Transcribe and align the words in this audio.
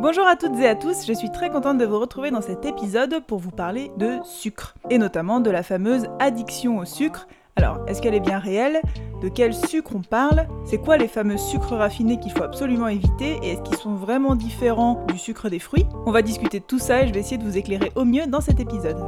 Bonjour 0.00 0.26
à 0.26 0.36
toutes 0.36 0.58
et 0.58 0.68
à 0.68 0.74
tous, 0.74 1.06
je 1.06 1.12
suis 1.14 1.30
très 1.30 1.48
contente 1.48 1.78
de 1.78 1.86
vous 1.86 1.98
retrouver 1.98 2.30
dans 2.30 2.42
cet 2.42 2.66
épisode 2.66 3.24
pour 3.26 3.38
vous 3.38 3.50
parler 3.50 3.90
de 3.96 4.18
sucre, 4.22 4.74
et 4.90 4.98
notamment 4.98 5.40
de 5.40 5.50
la 5.50 5.62
fameuse 5.62 6.08
addiction 6.18 6.76
au 6.76 6.84
sucre. 6.84 7.26
Alors, 7.56 7.78
est-ce 7.86 8.02
qu'elle 8.02 8.14
est 8.14 8.20
bien 8.20 8.38
réelle? 8.38 8.82
De 9.22 9.30
quel 9.30 9.54
sucre 9.54 9.96
on 9.96 10.02
parle? 10.02 10.46
C'est 10.66 10.76
quoi 10.78 10.98
les 10.98 11.08
fameux 11.08 11.38
sucres 11.38 11.74
raffinés 11.74 12.20
qu'il 12.20 12.32
faut 12.32 12.44
absolument 12.44 12.88
éviter? 12.88 13.38
Et 13.42 13.52
est-ce 13.52 13.62
qu'ils 13.62 13.78
sont 13.78 13.94
vraiment 13.94 14.34
différents 14.34 15.06
du 15.08 15.16
sucre 15.16 15.48
des 15.48 15.58
fruits? 15.58 15.86
On 16.04 16.12
va 16.12 16.20
discuter 16.20 16.60
de 16.60 16.64
tout 16.64 16.78
ça 16.78 17.02
et 17.02 17.08
je 17.08 17.14
vais 17.14 17.20
essayer 17.20 17.38
de 17.38 17.44
vous 17.44 17.56
éclairer 17.56 17.92
au 17.96 18.04
mieux 18.04 18.26
dans 18.26 18.42
cet 18.42 18.60
épisode. 18.60 19.02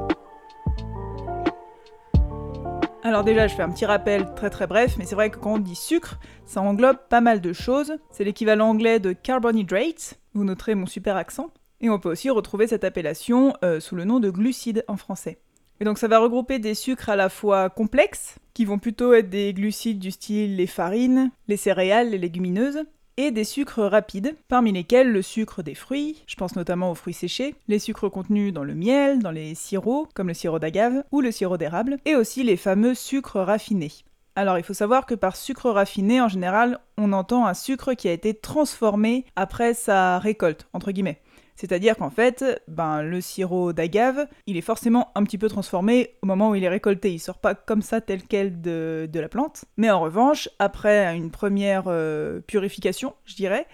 Alors 3.10 3.24
déjà, 3.24 3.48
je 3.48 3.56
fais 3.56 3.62
un 3.62 3.70
petit 3.70 3.86
rappel 3.86 4.24
très 4.36 4.50
très 4.50 4.68
bref, 4.68 4.94
mais 4.96 5.04
c'est 5.04 5.16
vrai 5.16 5.30
que 5.30 5.36
quand 5.36 5.54
on 5.54 5.58
dit 5.58 5.74
sucre, 5.74 6.20
ça 6.46 6.60
englobe 6.60 6.96
pas 7.08 7.20
mal 7.20 7.40
de 7.40 7.52
choses. 7.52 7.94
C'est 8.12 8.22
l'équivalent 8.22 8.68
anglais 8.68 9.00
de 9.00 9.12
carbohydrate, 9.12 10.20
vous 10.32 10.44
noterez 10.44 10.76
mon 10.76 10.86
super 10.86 11.16
accent. 11.16 11.50
Et 11.80 11.90
on 11.90 11.98
peut 11.98 12.12
aussi 12.12 12.30
retrouver 12.30 12.68
cette 12.68 12.84
appellation 12.84 13.52
euh, 13.64 13.80
sous 13.80 13.96
le 13.96 14.04
nom 14.04 14.20
de 14.20 14.30
glucides 14.30 14.84
en 14.86 14.96
français. 14.96 15.40
Et 15.80 15.84
donc 15.84 15.98
ça 15.98 16.06
va 16.06 16.20
regrouper 16.20 16.60
des 16.60 16.76
sucres 16.76 17.08
à 17.08 17.16
la 17.16 17.28
fois 17.28 17.68
complexes, 17.68 18.36
qui 18.54 18.64
vont 18.64 18.78
plutôt 18.78 19.12
être 19.12 19.28
des 19.28 19.54
glucides 19.54 19.98
du 19.98 20.12
style 20.12 20.54
les 20.54 20.68
farines, 20.68 21.32
les 21.48 21.56
céréales, 21.56 22.10
les 22.10 22.18
légumineuses, 22.18 22.84
et 23.20 23.30
des 23.30 23.44
sucres 23.44 23.82
rapides, 23.82 24.34
parmi 24.48 24.72
lesquels 24.72 25.12
le 25.12 25.20
sucre 25.20 25.62
des 25.62 25.74
fruits, 25.74 26.22
je 26.26 26.36
pense 26.36 26.56
notamment 26.56 26.90
aux 26.90 26.94
fruits 26.94 27.12
séchés, 27.12 27.54
les 27.68 27.78
sucres 27.78 28.10
contenus 28.10 28.52
dans 28.52 28.64
le 28.64 28.74
miel, 28.74 29.18
dans 29.18 29.30
les 29.30 29.54
sirops, 29.54 30.08
comme 30.14 30.28
le 30.28 30.34
sirop 30.34 30.58
d'agave 30.58 31.04
ou 31.12 31.20
le 31.20 31.30
sirop 31.30 31.58
d'érable, 31.58 31.98
et 32.06 32.16
aussi 32.16 32.42
les 32.42 32.56
fameux 32.56 32.94
sucres 32.94 33.40
raffinés. 33.40 33.92
Alors 34.36 34.56
il 34.56 34.64
faut 34.64 34.74
savoir 34.74 35.04
que 35.04 35.14
par 35.14 35.36
sucre 35.36 35.70
raffiné, 35.70 36.20
en 36.22 36.28
général, 36.28 36.80
on 36.96 37.12
entend 37.12 37.46
un 37.46 37.54
sucre 37.54 37.92
qui 37.92 38.08
a 38.08 38.12
été 38.12 38.32
transformé 38.32 39.26
après 39.36 39.74
sa 39.74 40.18
récolte, 40.18 40.66
entre 40.72 40.92
guillemets. 40.92 41.20
C'est-à-dire 41.60 41.94
qu'en 41.94 42.08
fait, 42.08 42.42
ben, 42.68 43.02
le 43.02 43.20
sirop 43.20 43.74
d'agave, 43.74 44.26
il 44.46 44.56
est 44.56 44.62
forcément 44.62 45.12
un 45.14 45.24
petit 45.24 45.36
peu 45.36 45.50
transformé 45.50 46.14
au 46.22 46.26
moment 46.26 46.48
où 46.48 46.54
il 46.54 46.64
est 46.64 46.70
récolté. 46.70 47.12
Il 47.12 47.18
sort 47.18 47.36
pas 47.36 47.54
comme 47.54 47.82
ça 47.82 48.00
tel 48.00 48.22
quel 48.22 48.62
de, 48.62 49.06
la 49.12 49.28
plante. 49.28 49.66
Mais 49.76 49.90
en 49.90 50.00
revanche, 50.00 50.48
après 50.58 51.14
une 51.14 51.30
première 51.30 51.84
euh, 51.88 52.40
purification, 52.40 53.12
je 53.26 53.34
dirais, 53.34 53.66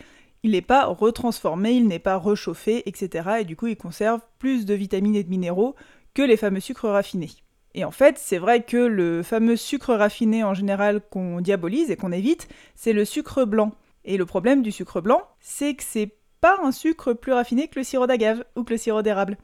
il 0.42 0.50
n'est 0.50 0.62
pas 0.62 0.86
retransformé, 0.86 1.74
il 1.74 1.86
n'est 1.86 2.00
pas 2.00 2.16
rechauffé, 2.16 2.82
etc. 2.88 3.36
Et 3.42 3.44
du 3.44 3.54
coup, 3.54 3.68
il 3.68 3.76
conserve 3.76 4.20
plus 4.40 4.66
de 4.66 4.74
vitamines 4.74 5.14
et 5.14 5.22
de 5.22 5.30
minéraux 5.30 5.76
que 6.12 6.22
les 6.22 6.36
fameux 6.36 6.58
sucres 6.58 6.88
raffinés. 6.88 7.30
Et 7.76 7.84
en 7.84 7.92
fait, 7.92 8.18
c'est 8.18 8.38
vrai 8.38 8.64
que 8.64 8.78
le 8.78 9.22
fameux 9.22 9.54
sucre 9.54 9.94
raffiné 9.94 10.42
en 10.42 10.54
général 10.54 11.02
qu'on 11.08 11.40
diabolise 11.40 11.92
et 11.92 11.96
qu'on 11.96 12.10
évite, 12.10 12.48
c'est 12.74 12.92
le 12.92 13.04
sucre 13.04 13.44
blanc. 13.44 13.70
Et 14.04 14.16
le 14.16 14.26
problème 14.26 14.62
du 14.62 14.72
sucre 14.72 15.00
blanc, 15.00 15.22
c'est 15.38 15.74
que 15.74 15.84
c'est 15.84 16.15
pas 16.40 16.58
un 16.62 16.72
sucre 16.72 17.12
plus 17.12 17.32
raffiné 17.32 17.68
que 17.68 17.78
le 17.78 17.84
sirop 17.84 18.06
d'agave 18.06 18.44
ou 18.56 18.64
que 18.64 18.72
le 18.72 18.78
sirop 18.78 19.02
d'érable. 19.02 19.36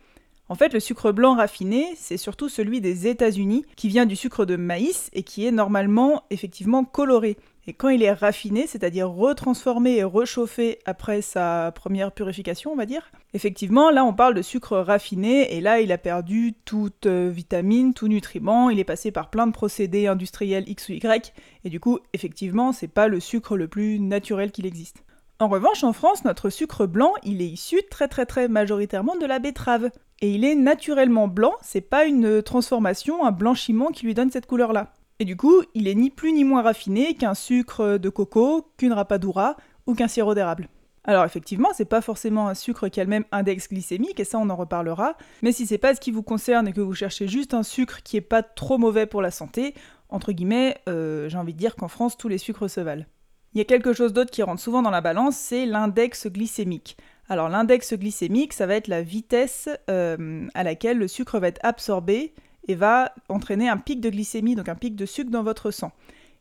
En 0.49 0.55
fait, 0.55 0.75
le 0.75 0.81
sucre 0.81 1.13
blanc 1.13 1.37
raffiné, 1.37 1.87
c'est 1.97 2.19
surtout 2.19 2.51
celui 2.51 2.83
des 2.83 3.07
États-Unis, 3.07 3.65
qui 3.75 3.89
vient 3.89 4.05
du 4.05 4.17
sucre 4.17 4.45
de 4.45 4.57
maïs 4.57 5.09
et 5.15 5.23
qui 5.23 5.47
est 5.47 5.51
normalement 5.51 6.25
effectivement 6.31 6.85
coloré. 6.85 7.39
Et 7.67 7.73
quand 7.73 7.89
il 7.89 8.03
est 8.03 8.13
raffiné, 8.13 8.67
c'est-à-dire 8.67 9.09
retransformé 9.09 9.97
et 9.97 10.05
rechauffé 10.05 10.81
après 10.85 11.23
sa 11.23 11.73
première 11.75 12.11
purification, 12.11 12.73
on 12.73 12.77
va 12.77 12.87
dire, 12.87 13.11
effectivement, 13.35 13.91
là 13.91 14.05
on 14.05 14.13
parle 14.13 14.35
de 14.35 14.43
sucre 14.43 14.77
raffiné 14.77 15.55
et 15.57 15.61
là 15.61 15.81
il 15.81 15.93
a 15.93 15.97
perdu 15.97 16.55
toute 16.65 17.07
euh, 17.07 17.31
vitamine, 17.33 17.95
tout 17.95 18.09
nutriment, 18.09 18.69
il 18.69 18.81
est 18.81 18.85
passé 18.85 19.13
par 19.13 19.31
plein 19.31 19.47
de 19.47 19.53
procédés 19.53 20.09
industriels 20.09 20.69
X 20.69 20.89
ou 20.89 20.93
Y 20.93 21.33
et 21.65 21.71
du 21.71 21.79
coup, 21.79 22.01
effectivement, 22.13 22.73
c'est 22.73 22.89
pas 22.89 23.07
le 23.07 23.21
sucre 23.21 23.57
le 23.57 23.69
plus 23.69 24.01
naturel 24.01 24.51
qu'il 24.51 24.67
existe. 24.67 25.05
En 25.43 25.49
revanche, 25.49 25.83
en 25.83 25.93
France, 25.93 26.25
notre 26.25 26.51
sucre 26.51 26.87
blanc, 26.87 27.15
il 27.25 27.43
est 27.43 27.49
issu 27.49 27.81
très 27.91 28.07
très 28.07 28.27
très 28.27 28.47
majoritairement 28.47 29.17
de 29.17 29.27
la 29.27 29.41
betterave. 29.41 29.91
Et 30.21 30.31
il 30.31 30.45
est 30.45 30.55
naturellement 30.55 31.27
blanc, 31.27 31.55
c'est 31.63 31.81
pas 31.81 32.05
une 32.05 32.43
transformation, 32.43 33.27
un 33.27 33.33
blanchiment 33.33 33.89
qui 33.89 34.07
lui 34.07 34.15
donne 34.15 34.31
cette 34.31 34.47
couleur-là. 34.47 34.93
Et 35.19 35.25
du 35.25 35.37
coup, 35.37 35.65
il 35.75 35.89
est 35.89 35.97
ni 35.97 36.11
plus 36.11 36.33
ni 36.33 36.45
moins 36.45 36.63
raffiné 36.63 37.15
qu'un 37.15 37.35
sucre 37.35 37.99
de 37.99 38.09
coco, 38.09 38.71
qu'une 38.77 38.93
rapadura 38.93 39.57
ou 39.89 39.95
qu'un 39.97 40.07
sirop 40.07 40.35
d'érable. 40.35 40.69
Alors 41.03 41.25
effectivement, 41.25 41.71
c'est 41.75 41.87
pas 41.87 42.03
forcément 42.03 42.47
un 42.47 42.55
sucre 42.55 42.87
qui 42.87 43.01
a 43.01 43.05
le 43.05 43.11
même 43.11 43.25
index 43.33 43.69
glycémique, 43.69 44.21
et 44.21 44.25
ça 44.25 44.39
on 44.39 44.49
en 44.49 44.55
reparlera, 44.55 45.17
mais 45.43 45.51
si 45.51 45.67
c'est 45.67 45.77
pas 45.77 45.97
ce 45.97 46.01
qui 46.01 46.13
vous 46.13 46.23
concerne 46.23 46.69
et 46.69 46.73
que 46.73 46.81
vous 46.81 46.95
cherchez 46.95 47.27
juste 47.27 47.53
un 47.53 47.65
sucre 47.65 48.05
qui 48.05 48.17
est 48.17 48.21
pas 48.21 48.45
trop 48.45 48.79
mauvais 48.79 49.07
pour 49.07 49.23
la 49.23 49.33
santé, 49.33 49.75
entre 50.09 50.31
guillemets, 50.31 50.79
euh, 50.89 51.29
j'ai 51.29 51.37
envie 51.37 51.53
de 51.53 51.59
dire 51.59 51.75
qu'en 51.75 51.89
France 51.89 52.17
tous 52.17 52.29
les 52.29 52.39
sucres 52.39 52.71
se 52.71 52.81
valent. 52.81 53.07
Il 53.55 53.59
y 53.59 53.61
a 53.61 53.65
quelque 53.65 53.93
chose 53.93 54.13
d'autre 54.13 54.31
qui 54.31 54.43
rentre 54.43 54.63
souvent 54.63 54.81
dans 54.81 54.91
la 54.91 55.03
balance, 55.03 55.37
c'est 55.37 55.67
l'index 55.67 56.27
glycémique. 56.27 56.97
Alors 57.29 57.49
l'index 57.49 57.93
glycémique, 57.95 58.55
ça 58.55 58.67
va 58.67 58.75
être 58.75 58.89
la 58.89 59.03
vitesse 59.03 59.69
euh, 59.91 60.47
à 60.55 60.63
laquelle 60.63 60.99
le 60.99 61.07
sucre 61.07 61.39
va 61.39 61.49
être 61.49 61.61
absorbé 61.63 62.35
et 62.69 62.75
va 62.75 63.15
entraîner 63.29 63.69
un 63.69 63.77
pic 63.77 64.01
de 64.01 64.09
glycémie, 64.09 64.55
donc 64.55 64.69
un 64.69 64.75
pic 64.75 64.97
de 64.97 65.05
sucre 65.05 65.31
dans 65.31 65.43
votre 65.43 65.71
sang. 65.71 65.93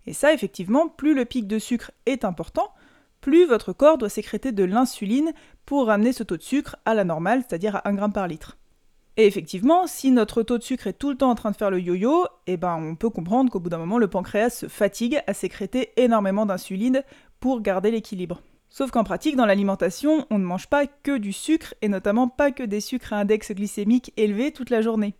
Et 0.08 0.14
ça, 0.14 0.34
effectivement, 0.34 0.88
plus 0.88 1.14
le 1.14 1.26
pic 1.26 1.48
de 1.48 1.60
sucre 1.60 1.92
est 2.06 2.24
important, 2.24 2.72
plus 3.20 3.46
votre 3.46 3.74
corps 3.74 3.98
doit 3.98 4.10
sécréter 4.10 4.52
de 4.52 4.64
l'insuline 4.64 5.32
pour 5.66 5.88
ramener 5.88 6.14
ce 6.14 6.24
taux 6.24 6.38
de 6.38 6.42
sucre 6.42 6.78
à 6.86 6.94
la 6.94 7.04
normale, 7.04 7.44
c'est-à-dire 7.48 7.76
à 7.76 7.90
1 7.90 7.98
g 7.98 8.06
par 8.14 8.28
litre. 8.28 8.58
Et 9.18 9.26
effectivement, 9.26 9.88
si 9.88 10.12
notre 10.12 10.42
taux 10.42 10.58
de 10.58 10.64
sucre 10.64 10.88
est 10.88 10.94
tout 10.94 11.10
le 11.10 11.18
temps 11.18 11.30
en 11.30 11.36
train 11.36 11.52
de 11.52 11.58
faire 11.58 11.70
le 11.70 11.80
yo-yo, 11.80 12.26
eh 12.48 12.56
ben 12.56 12.76
on 12.76 12.96
peut 12.96 13.10
comprendre 13.10 13.52
qu'au 13.52 13.60
bout 13.60 13.70
d'un 13.70 13.78
moment, 13.78 13.98
le 13.98 14.08
pancréas 14.08 14.52
se 14.52 14.68
fatigue 14.68 15.22
à 15.28 15.34
sécréter 15.34 15.92
énormément 15.98 16.46
d'insuline 16.46 17.04
pour 17.40 17.62
garder 17.62 17.92
l'équilibre. 17.92 18.42
Sauf 18.70 18.90
qu'en 18.90 19.04
pratique, 19.04 19.36
dans 19.36 19.46
l'alimentation, 19.46 20.26
on 20.30 20.40
ne 20.40 20.46
mange 20.46 20.68
pas 20.68 20.88
que 20.88 21.18
du 21.18 21.34
sucre, 21.34 21.74
et 21.82 21.90
notamment 21.90 22.30
pas 22.30 22.52
que 22.52 22.64
des 22.64 22.80
sucres 22.80 23.12
à 23.12 23.18
index 23.18 23.52
glycémique 23.52 24.14
élevé 24.16 24.54
toute 24.54 24.70
la 24.70 24.82
journée. 24.82 25.14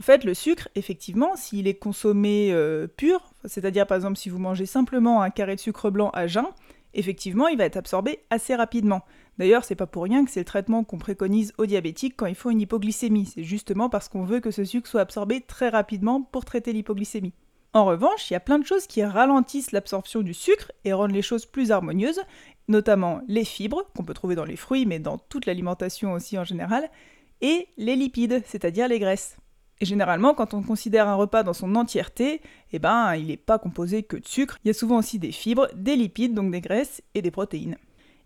En 0.00 0.02
fait, 0.02 0.24
le 0.24 0.34
sucre, 0.34 0.68
effectivement, 0.74 1.36
s'il 1.36 1.68
est 1.68 1.74
consommé 1.74 2.50
euh, 2.52 2.88
pur, 2.88 3.32
c'est-à-dire 3.44 3.86
par 3.86 3.96
exemple 3.96 4.16
si 4.16 4.28
vous 4.28 4.38
mangez 4.38 4.66
simplement 4.66 5.22
un 5.22 5.30
carré 5.30 5.54
de 5.54 5.60
sucre 5.60 5.90
blanc 5.90 6.10
à 6.14 6.26
jeun, 6.26 6.46
effectivement, 6.94 7.48
il 7.48 7.58
va 7.58 7.64
être 7.64 7.76
absorbé 7.76 8.20
assez 8.30 8.54
rapidement. 8.54 9.02
D'ailleurs, 9.38 9.64
c'est 9.64 9.74
pas 9.74 9.86
pour 9.86 10.04
rien 10.04 10.24
que 10.24 10.30
c'est 10.30 10.40
le 10.40 10.44
traitement 10.44 10.84
qu'on 10.84 10.98
préconise 10.98 11.52
aux 11.58 11.66
diabétiques 11.66 12.14
quand 12.16 12.26
il 12.26 12.34
faut 12.34 12.50
une 12.50 12.60
hypoglycémie. 12.60 13.26
C'est 13.26 13.44
justement 13.44 13.88
parce 13.88 14.08
qu'on 14.08 14.24
veut 14.24 14.40
que 14.40 14.50
ce 14.50 14.64
sucre 14.64 14.88
soit 14.88 15.00
absorbé 15.00 15.40
très 15.40 15.68
rapidement 15.68 16.22
pour 16.22 16.44
traiter 16.44 16.72
l'hypoglycémie. 16.72 17.32
En 17.72 17.84
revanche, 17.84 18.30
il 18.30 18.34
y 18.34 18.36
a 18.36 18.40
plein 18.40 18.58
de 18.58 18.66
choses 18.66 18.86
qui 18.86 19.04
ralentissent 19.04 19.70
l'absorption 19.70 20.22
du 20.22 20.34
sucre 20.34 20.72
et 20.84 20.92
rendent 20.92 21.12
les 21.12 21.22
choses 21.22 21.46
plus 21.46 21.70
harmonieuses, 21.70 22.20
notamment 22.66 23.20
les 23.28 23.44
fibres, 23.44 23.84
qu'on 23.96 24.04
peut 24.04 24.14
trouver 24.14 24.34
dans 24.34 24.44
les 24.44 24.56
fruits, 24.56 24.86
mais 24.86 24.98
dans 24.98 25.18
toute 25.18 25.46
l'alimentation 25.46 26.12
aussi 26.12 26.36
en 26.36 26.44
général, 26.44 26.90
et 27.40 27.68
les 27.78 27.96
lipides, 27.96 28.42
c'est-à-dire 28.44 28.88
les 28.88 28.98
graisses. 28.98 29.36
Et 29.80 29.86
généralement, 29.86 30.34
quand 30.34 30.52
on 30.52 30.62
considère 30.62 31.08
un 31.08 31.14
repas 31.14 31.42
dans 31.42 31.54
son 31.54 31.74
entièreté, 31.74 32.42
eh 32.72 32.78
ben, 32.78 33.14
il 33.14 33.28
n'est 33.28 33.38
pas 33.38 33.58
composé 33.58 34.02
que 34.02 34.16
de 34.16 34.26
sucre, 34.26 34.58
il 34.64 34.68
y 34.68 34.70
a 34.70 34.74
souvent 34.74 34.98
aussi 34.98 35.18
des 35.18 35.32
fibres, 35.32 35.68
des 35.74 35.96
lipides, 35.96 36.34
donc 36.34 36.50
des 36.52 36.60
graisses, 36.60 37.02
et 37.14 37.22
des 37.22 37.30
protéines. 37.30 37.76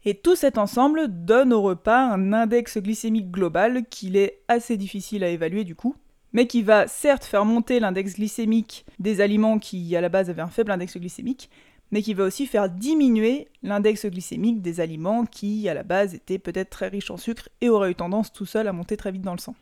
Et 0.04 0.14
tout 0.14 0.36
cet 0.36 0.58
ensemble 0.58 1.06
donne 1.08 1.52
au 1.52 1.62
repas 1.62 2.12
un 2.12 2.32
index 2.32 2.76
glycémique 2.78 3.30
global 3.30 3.84
qu'il 3.88 4.16
est 4.16 4.40
assez 4.48 4.76
difficile 4.76 5.24
à 5.24 5.30
évaluer 5.30 5.64
du 5.64 5.74
coup, 5.74 5.94
mais 6.32 6.46
qui 6.46 6.62
va 6.62 6.88
certes 6.88 7.24
faire 7.24 7.46
monter 7.46 7.80
l'index 7.80 8.16
glycémique 8.16 8.84
des 8.98 9.22
aliments 9.22 9.58
qui 9.58 9.96
à 9.96 10.02
la 10.02 10.10
base 10.10 10.28
avaient 10.28 10.42
un 10.42 10.48
faible 10.48 10.72
index 10.72 10.98
glycémique, 10.98 11.48
mais 11.90 12.02
qui 12.02 12.12
va 12.12 12.24
aussi 12.24 12.46
faire 12.46 12.68
diminuer 12.68 13.48
l'index 13.62 14.04
glycémique 14.04 14.60
des 14.60 14.80
aliments 14.80 15.24
qui 15.24 15.68
à 15.68 15.74
la 15.74 15.84
base 15.84 16.14
étaient 16.14 16.38
peut-être 16.38 16.70
très 16.70 16.88
riches 16.88 17.10
en 17.10 17.16
sucre 17.16 17.48
et 17.60 17.70
auraient 17.70 17.92
eu 17.92 17.94
tendance 17.94 18.32
tout 18.32 18.46
seul 18.46 18.68
à 18.68 18.72
monter 18.72 18.96
très 18.98 19.12
vite 19.12 19.22
dans 19.22 19.32
le 19.32 19.38
sang. 19.38 19.54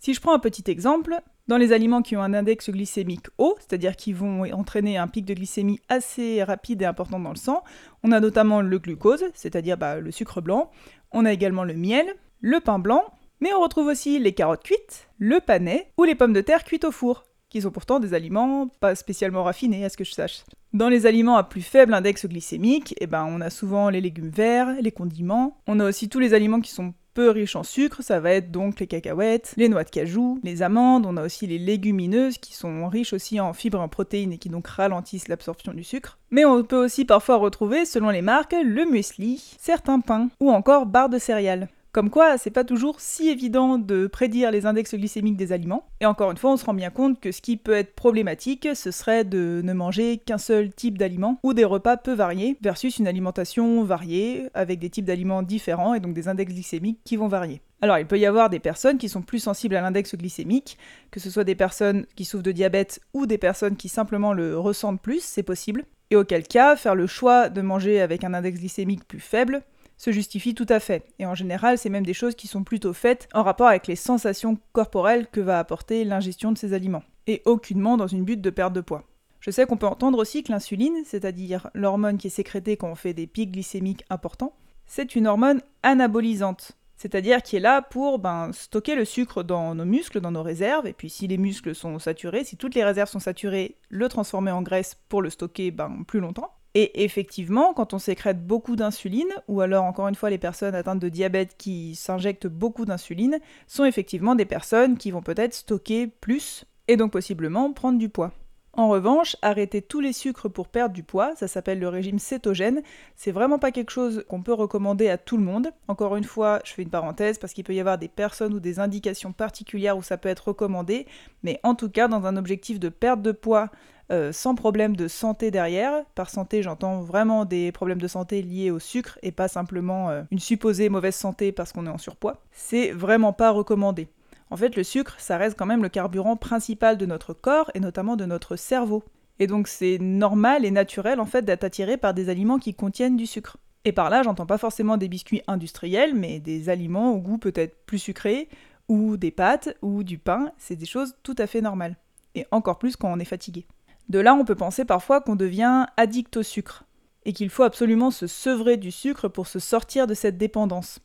Si 0.00 0.14
je 0.14 0.20
prends 0.22 0.32
un 0.32 0.38
petit 0.38 0.70
exemple, 0.70 1.20
dans 1.46 1.58
les 1.58 1.74
aliments 1.74 2.00
qui 2.00 2.16
ont 2.16 2.22
un 2.22 2.32
index 2.32 2.70
glycémique 2.70 3.26
haut, 3.36 3.54
c'est-à-dire 3.58 3.96
qui 3.96 4.14
vont 4.14 4.50
entraîner 4.50 4.96
un 4.96 5.06
pic 5.06 5.26
de 5.26 5.34
glycémie 5.34 5.78
assez 5.90 6.42
rapide 6.42 6.80
et 6.80 6.86
important 6.86 7.20
dans 7.20 7.28
le 7.28 7.36
sang, 7.36 7.62
on 8.02 8.10
a 8.10 8.18
notamment 8.18 8.62
le 8.62 8.78
glucose, 8.78 9.26
c'est-à-dire 9.34 9.76
bah, 9.76 10.00
le 10.00 10.10
sucre 10.10 10.40
blanc, 10.40 10.70
on 11.12 11.26
a 11.26 11.32
également 11.32 11.64
le 11.64 11.74
miel, 11.74 12.06
le 12.40 12.60
pain 12.60 12.78
blanc, 12.78 13.04
mais 13.40 13.52
on 13.52 13.60
retrouve 13.60 13.88
aussi 13.88 14.18
les 14.18 14.32
carottes 14.32 14.62
cuites, 14.62 15.08
le 15.18 15.38
panais 15.38 15.92
ou 15.98 16.04
les 16.04 16.14
pommes 16.14 16.32
de 16.32 16.40
terre 16.40 16.64
cuites 16.64 16.84
au 16.84 16.92
four, 16.92 17.24
qui 17.50 17.60
sont 17.60 17.70
pourtant 17.70 18.00
des 18.00 18.14
aliments 18.14 18.68
pas 18.80 18.94
spécialement 18.94 19.44
raffinés 19.44 19.84
à 19.84 19.90
ce 19.90 19.98
que 19.98 20.04
je 20.04 20.12
sache. 20.12 20.44
Dans 20.72 20.88
les 20.88 21.04
aliments 21.04 21.36
à 21.36 21.44
plus 21.44 21.62
faible 21.62 21.92
index 21.92 22.24
glycémique, 22.24 22.94
eh 23.00 23.06
ben, 23.06 23.26
on 23.28 23.42
a 23.42 23.50
souvent 23.50 23.90
les 23.90 24.00
légumes 24.00 24.30
verts, 24.30 24.80
les 24.80 24.92
condiments, 24.92 25.58
on 25.66 25.78
a 25.78 25.86
aussi 25.86 26.08
tous 26.08 26.20
les 26.20 26.32
aliments 26.32 26.60
qui 26.60 26.70
sont 26.70 26.94
peu 27.14 27.30
riches 27.30 27.56
en 27.56 27.62
sucre, 27.62 28.02
ça 28.02 28.20
va 28.20 28.32
être 28.32 28.50
donc 28.50 28.80
les 28.80 28.86
cacahuètes, 28.86 29.54
les 29.56 29.68
noix 29.68 29.84
de 29.84 29.90
cajou, 29.90 30.40
les 30.42 30.62
amandes, 30.62 31.06
on 31.06 31.16
a 31.16 31.24
aussi 31.24 31.46
les 31.46 31.58
légumineuses 31.58 32.38
qui 32.38 32.54
sont 32.54 32.88
riches 32.88 33.12
aussi 33.12 33.40
en 33.40 33.52
fibres 33.52 33.78
et 33.78 33.82
en 33.82 33.88
protéines 33.88 34.32
et 34.32 34.38
qui 34.38 34.48
donc 34.48 34.66
ralentissent 34.66 35.28
l'absorption 35.28 35.72
du 35.72 35.84
sucre. 35.84 36.18
Mais 36.30 36.44
on 36.44 36.62
peut 36.62 36.84
aussi 36.84 37.04
parfois 37.04 37.36
retrouver, 37.36 37.84
selon 37.84 38.10
les 38.10 38.22
marques, 38.22 38.54
le 38.62 38.84
muesli, 38.84 39.56
certains 39.58 40.00
pains 40.00 40.28
ou 40.40 40.50
encore 40.50 40.86
barres 40.86 41.08
de 41.08 41.18
céréales. 41.18 41.68
Comme 41.92 42.08
quoi, 42.08 42.38
c'est 42.38 42.50
pas 42.50 42.62
toujours 42.62 43.00
si 43.00 43.30
évident 43.30 43.76
de 43.76 44.06
prédire 44.06 44.52
les 44.52 44.64
index 44.64 44.94
glycémiques 44.94 45.36
des 45.36 45.50
aliments. 45.50 45.88
Et 46.00 46.06
encore 46.06 46.30
une 46.30 46.36
fois, 46.36 46.52
on 46.52 46.56
se 46.56 46.64
rend 46.64 46.74
bien 46.74 46.90
compte 46.90 47.18
que 47.18 47.32
ce 47.32 47.40
qui 47.40 47.56
peut 47.56 47.72
être 47.72 47.96
problématique, 47.96 48.68
ce 48.74 48.92
serait 48.92 49.24
de 49.24 49.60
ne 49.64 49.72
manger 49.72 50.18
qu'un 50.18 50.38
seul 50.38 50.72
type 50.72 50.98
d'aliment 50.98 51.40
ou 51.42 51.52
des 51.52 51.64
repas 51.64 51.96
peu 51.96 52.12
variés 52.12 52.56
versus 52.60 52.98
une 52.98 53.08
alimentation 53.08 53.82
variée 53.82 54.50
avec 54.54 54.78
des 54.78 54.88
types 54.88 55.04
d'aliments 55.04 55.42
différents 55.42 55.94
et 55.94 55.98
donc 55.98 56.14
des 56.14 56.28
index 56.28 56.52
glycémiques 56.52 57.00
qui 57.04 57.16
vont 57.16 57.26
varier. 57.26 57.60
Alors, 57.82 57.98
il 57.98 58.06
peut 58.06 58.20
y 58.20 58.26
avoir 58.26 58.50
des 58.50 58.60
personnes 58.60 58.98
qui 58.98 59.08
sont 59.08 59.22
plus 59.22 59.40
sensibles 59.40 59.74
à 59.74 59.80
l'index 59.80 60.14
glycémique, 60.14 60.78
que 61.10 61.18
ce 61.18 61.28
soit 61.28 61.44
des 61.44 61.56
personnes 61.56 62.06
qui 62.14 62.24
souffrent 62.24 62.44
de 62.44 62.52
diabète 62.52 63.00
ou 63.14 63.26
des 63.26 63.38
personnes 63.38 63.76
qui 63.76 63.88
simplement 63.88 64.32
le 64.32 64.56
ressentent 64.56 65.00
plus, 65.00 65.24
c'est 65.24 65.42
possible. 65.42 65.84
Et 66.10 66.16
auquel 66.16 66.46
cas, 66.46 66.76
faire 66.76 66.94
le 66.94 67.08
choix 67.08 67.48
de 67.48 67.62
manger 67.62 68.00
avec 68.00 68.22
un 68.22 68.34
index 68.34 68.60
glycémique 68.60 69.08
plus 69.08 69.20
faible 69.20 69.62
se 70.00 70.12
justifie 70.12 70.54
tout 70.54 70.66
à 70.70 70.80
fait. 70.80 71.04
Et 71.18 71.26
en 71.26 71.34
général, 71.34 71.76
c'est 71.76 71.90
même 71.90 72.06
des 72.06 72.14
choses 72.14 72.34
qui 72.34 72.46
sont 72.46 72.64
plutôt 72.64 72.94
faites 72.94 73.28
en 73.34 73.42
rapport 73.42 73.68
avec 73.68 73.86
les 73.86 73.96
sensations 73.96 74.56
corporelles 74.72 75.26
que 75.26 75.42
va 75.42 75.58
apporter 75.58 76.04
l'ingestion 76.04 76.52
de 76.52 76.56
ces 76.56 76.72
aliments, 76.72 77.02
et 77.26 77.42
aucunement 77.44 77.98
dans 77.98 78.06
une 78.06 78.24
but 78.24 78.40
de 78.40 78.48
perte 78.48 78.72
de 78.72 78.80
poids. 78.80 79.04
Je 79.40 79.50
sais 79.50 79.66
qu'on 79.66 79.76
peut 79.76 79.86
entendre 79.86 80.16
aussi 80.18 80.42
que 80.42 80.52
l'insuline, 80.52 81.02
c'est-à-dire 81.04 81.68
l'hormone 81.74 82.16
qui 82.16 82.28
est 82.28 82.30
sécrétée 82.30 82.78
quand 82.78 82.90
on 82.90 82.94
fait 82.94 83.12
des 83.12 83.26
pics 83.26 83.52
glycémiques 83.52 84.06
importants, 84.08 84.54
c'est 84.86 85.16
une 85.16 85.26
hormone 85.26 85.60
anabolisante, 85.82 86.78
c'est-à-dire 86.96 87.42
qui 87.42 87.56
est 87.56 87.60
là 87.60 87.82
pour 87.82 88.18
ben, 88.18 88.52
stocker 88.54 88.94
le 88.94 89.04
sucre 89.04 89.42
dans 89.42 89.74
nos 89.74 89.84
muscles, 89.84 90.22
dans 90.22 90.30
nos 90.30 90.42
réserves, 90.42 90.86
et 90.86 90.94
puis 90.94 91.10
si 91.10 91.26
les 91.26 91.36
muscles 91.36 91.74
sont 91.74 91.98
saturés, 91.98 92.44
si 92.44 92.56
toutes 92.56 92.74
les 92.74 92.84
réserves 92.84 93.10
sont 93.10 93.20
saturées, 93.20 93.76
le 93.90 94.08
transformer 94.08 94.50
en 94.50 94.62
graisse 94.62 94.96
pour 95.10 95.20
le 95.20 95.28
stocker 95.28 95.70
ben, 95.70 96.04
plus 96.06 96.20
longtemps. 96.20 96.54
Et 96.74 97.02
effectivement, 97.02 97.72
quand 97.74 97.94
on 97.94 97.98
sécrète 97.98 98.46
beaucoup 98.46 98.76
d'insuline, 98.76 99.32
ou 99.48 99.60
alors 99.60 99.84
encore 99.84 100.06
une 100.06 100.14
fois 100.14 100.30
les 100.30 100.38
personnes 100.38 100.74
atteintes 100.74 101.00
de 101.00 101.08
diabète 101.08 101.56
qui 101.58 101.96
s'injectent 101.96 102.46
beaucoup 102.46 102.84
d'insuline, 102.84 103.38
sont 103.66 103.84
effectivement 103.84 104.36
des 104.36 104.44
personnes 104.44 104.96
qui 104.96 105.10
vont 105.10 105.22
peut-être 105.22 105.54
stocker 105.54 106.06
plus 106.06 106.64
et 106.86 106.96
donc 106.96 107.10
possiblement 107.10 107.72
prendre 107.72 107.98
du 107.98 108.08
poids. 108.08 108.32
En 108.72 108.88
revanche, 108.88 109.36
arrêter 109.42 109.82
tous 109.82 109.98
les 109.98 110.12
sucres 110.12 110.48
pour 110.48 110.68
perdre 110.68 110.94
du 110.94 111.02
poids, 111.02 111.34
ça 111.34 111.48
s'appelle 111.48 111.80
le 111.80 111.88
régime 111.88 112.20
cétogène, 112.20 112.82
c'est 113.16 113.32
vraiment 113.32 113.58
pas 113.58 113.72
quelque 113.72 113.90
chose 113.90 114.24
qu'on 114.28 114.42
peut 114.42 114.52
recommander 114.52 115.08
à 115.08 115.18
tout 115.18 115.36
le 115.36 115.42
monde. 115.42 115.72
Encore 115.88 116.14
une 116.14 116.24
fois, 116.24 116.60
je 116.64 116.72
fais 116.72 116.82
une 116.82 116.88
parenthèse 116.88 117.38
parce 117.38 117.52
qu'il 117.52 117.64
peut 117.64 117.74
y 117.74 117.80
avoir 117.80 117.98
des 117.98 118.06
personnes 118.06 118.54
ou 118.54 118.60
des 118.60 118.78
indications 118.78 119.32
particulières 119.32 119.96
où 119.96 120.02
ça 120.02 120.18
peut 120.18 120.28
être 120.28 120.48
recommandé, 120.48 121.06
mais 121.42 121.58
en 121.64 121.74
tout 121.74 121.90
cas, 121.90 122.06
dans 122.06 122.26
un 122.26 122.36
objectif 122.36 122.78
de 122.78 122.88
perte 122.88 123.22
de 123.22 123.32
poids 123.32 123.70
euh, 124.10 124.32
sans 124.32 124.54
problème 124.54 124.96
de 124.96 125.08
santé 125.08 125.50
derrière. 125.50 126.04
Par 126.14 126.30
santé, 126.30 126.62
j'entends 126.62 127.00
vraiment 127.00 127.44
des 127.44 127.70
problèmes 127.72 128.00
de 128.00 128.08
santé 128.08 128.42
liés 128.42 128.70
au 128.70 128.78
sucre 128.78 129.18
et 129.22 129.30
pas 129.30 129.48
simplement 129.48 130.10
euh, 130.10 130.22
une 130.30 130.38
supposée 130.38 130.88
mauvaise 130.88 131.14
santé 131.14 131.52
parce 131.52 131.72
qu'on 131.72 131.86
est 131.86 131.90
en 131.90 131.98
surpoids. 131.98 132.42
C'est 132.50 132.90
vraiment 132.90 133.32
pas 133.32 133.50
recommandé. 133.50 134.08
En 134.50 134.56
fait, 134.56 134.74
le 134.74 134.82
sucre, 134.82 135.14
ça 135.18 135.36
reste 135.36 135.56
quand 135.56 135.66
même 135.66 135.82
le 135.82 135.88
carburant 135.88 136.36
principal 136.36 136.96
de 136.96 137.06
notre 137.06 137.34
corps 137.34 137.70
et 137.74 137.80
notamment 137.80 138.16
de 138.16 138.24
notre 138.24 138.56
cerveau. 138.56 139.04
Et 139.38 139.46
donc 139.46 139.68
c'est 139.68 139.98
normal 139.98 140.64
et 140.64 140.70
naturel 140.70 141.18
en 141.18 141.24
fait 141.24 141.42
d'être 141.42 141.64
attiré 141.64 141.96
par 141.96 142.12
des 142.12 142.28
aliments 142.28 142.58
qui 142.58 142.74
contiennent 142.74 143.16
du 143.16 143.26
sucre. 143.26 143.56
Et 143.84 143.92
par 143.92 144.10
là, 144.10 144.22
j'entends 144.22 144.44
pas 144.44 144.58
forcément 144.58 144.96
des 144.98 145.08
biscuits 145.08 145.42
industriels, 145.46 146.14
mais 146.14 146.38
des 146.38 146.68
aliments 146.68 147.12
au 147.12 147.18
goût 147.18 147.38
peut-être 147.38 147.86
plus 147.86 147.98
sucré, 147.98 148.48
ou 148.88 149.16
des 149.16 149.30
pâtes, 149.30 149.74
ou 149.80 150.02
du 150.02 150.18
pain, 150.18 150.52
c'est 150.58 150.76
des 150.76 150.84
choses 150.84 151.14
tout 151.22 151.36
à 151.38 151.46
fait 151.46 151.62
normales. 151.62 151.96
Et 152.34 152.46
encore 152.50 152.78
plus 152.78 152.96
quand 152.96 153.10
on 153.10 153.18
est 153.18 153.24
fatigué. 153.24 153.66
De 154.10 154.18
là, 154.18 154.34
on 154.34 154.44
peut 154.44 154.56
penser 154.56 154.84
parfois 154.84 155.20
qu'on 155.20 155.36
devient 155.36 155.86
addict 155.96 156.36
au 156.36 156.42
sucre, 156.42 156.82
et 157.24 157.32
qu'il 157.32 157.48
faut 157.48 157.62
absolument 157.62 158.10
se 158.10 158.26
sevrer 158.26 158.76
du 158.76 158.90
sucre 158.90 159.28
pour 159.28 159.46
se 159.46 159.60
sortir 159.60 160.08
de 160.08 160.14
cette 160.14 160.36
dépendance. 160.36 160.98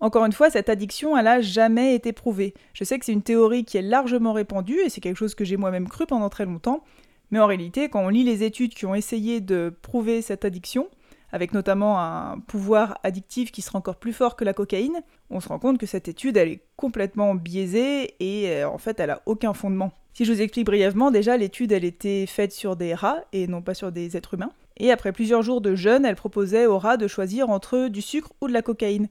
Encore 0.00 0.24
une 0.24 0.32
fois, 0.32 0.48
cette 0.48 0.70
addiction, 0.70 1.14
elle 1.14 1.26
n'a 1.26 1.42
jamais 1.42 1.94
été 1.94 2.14
prouvée. 2.14 2.54
Je 2.72 2.84
sais 2.84 2.98
que 2.98 3.04
c'est 3.04 3.12
une 3.12 3.20
théorie 3.20 3.66
qui 3.66 3.76
est 3.76 3.82
largement 3.82 4.32
répandue, 4.32 4.80
et 4.80 4.88
c'est 4.88 5.02
quelque 5.02 5.18
chose 5.18 5.34
que 5.34 5.44
j'ai 5.44 5.58
moi-même 5.58 5.90
cru 5.90 6.06
pendant 6.06 6.30
très 6.30 6.46
longtemps, 6.46 6.84
mais 7.30 7.38
en 7.38 7.44
réalité, 7.44 7.90
quand 7.90 8.00
on 8.00 8.08
lit 8.08 8.24
les 8.24 8.42
études 8.42 8.72
qui 8.72 8.86
ont 8.86 8.94
essayé 8.94 9.42
de 9.42 9.70
prouver 9.82 10.22
cette 10.22 10.46
addiction, 10.46 10.88
avec 11.32 11.52
notamment 11.52 12.00
un 12.00 12.38
pouvoir 12.38 12.98
addictif 13.02 13.52
qui 13.52 13.62
sera 13.62 13.78
encore 13.78 13.96
plus 13.96 14.12
fort 14.12 14.36
que 14.36 14.44
la 14.44 14.54
cocaïne, 14.54 15.02
on 15.30 15.40
se 15.40 15.48
rend 15.48 15.58
compte 15.58 15.78
que 15.78 15.86
cette 15.86 16.08
étude, 16.08 16.36
elle 16.36 16.48
est 16.48 16.62
complètement 16.76 17.34
biaisée 17.34 18.14
et 18.20 18.50
euh, 18.50 18.68
en 18.68 18.78
fait, 18.78 18.98
elle 19.00 19.10
a 19.10 19.22
aucun 19.26 19.52
fondement. 19.52 19.92
Si 20.14 20.24
je 20.24 20.32
vous 20.32 20.40
explique 20.40 20.66
brièvement, 20.66 21.10
déjà, 21.10 21.36
l'étude, 21.36 21.72
elle 21.72 21.84
était 21.84 22.26
faite 22.26 22.52
sur 22.52 22.76
des 22.76 22.94
rats 22.94 23.20
et 23.32 23.46
non 23.46 23.62
pas 23.62 23.74
sur 23.74 23.92
des 23.92 24.16
êtres 24.16 24.34
humains. 24.34 24.52
Et 24.78 24.90
après 24.90 25.12
plusieurs 25.12 25.42
jours 25.42 25.60
de 25.60 25.74
jeûne, 25.74 26.04
elle 26.04 26.16
proposait 26.16 26.66
aux 26.66 26.78
rats 26.78 26.96
de 26.96 27.06
choisir 27.06 27.50
entre 27.50 27.88
du 27.88 28.02
sucre 28.02 28.32
ou 28.40 28.48
de 28.48 28.52
la 28.52 28.62
cocaïne. 28.62 29.08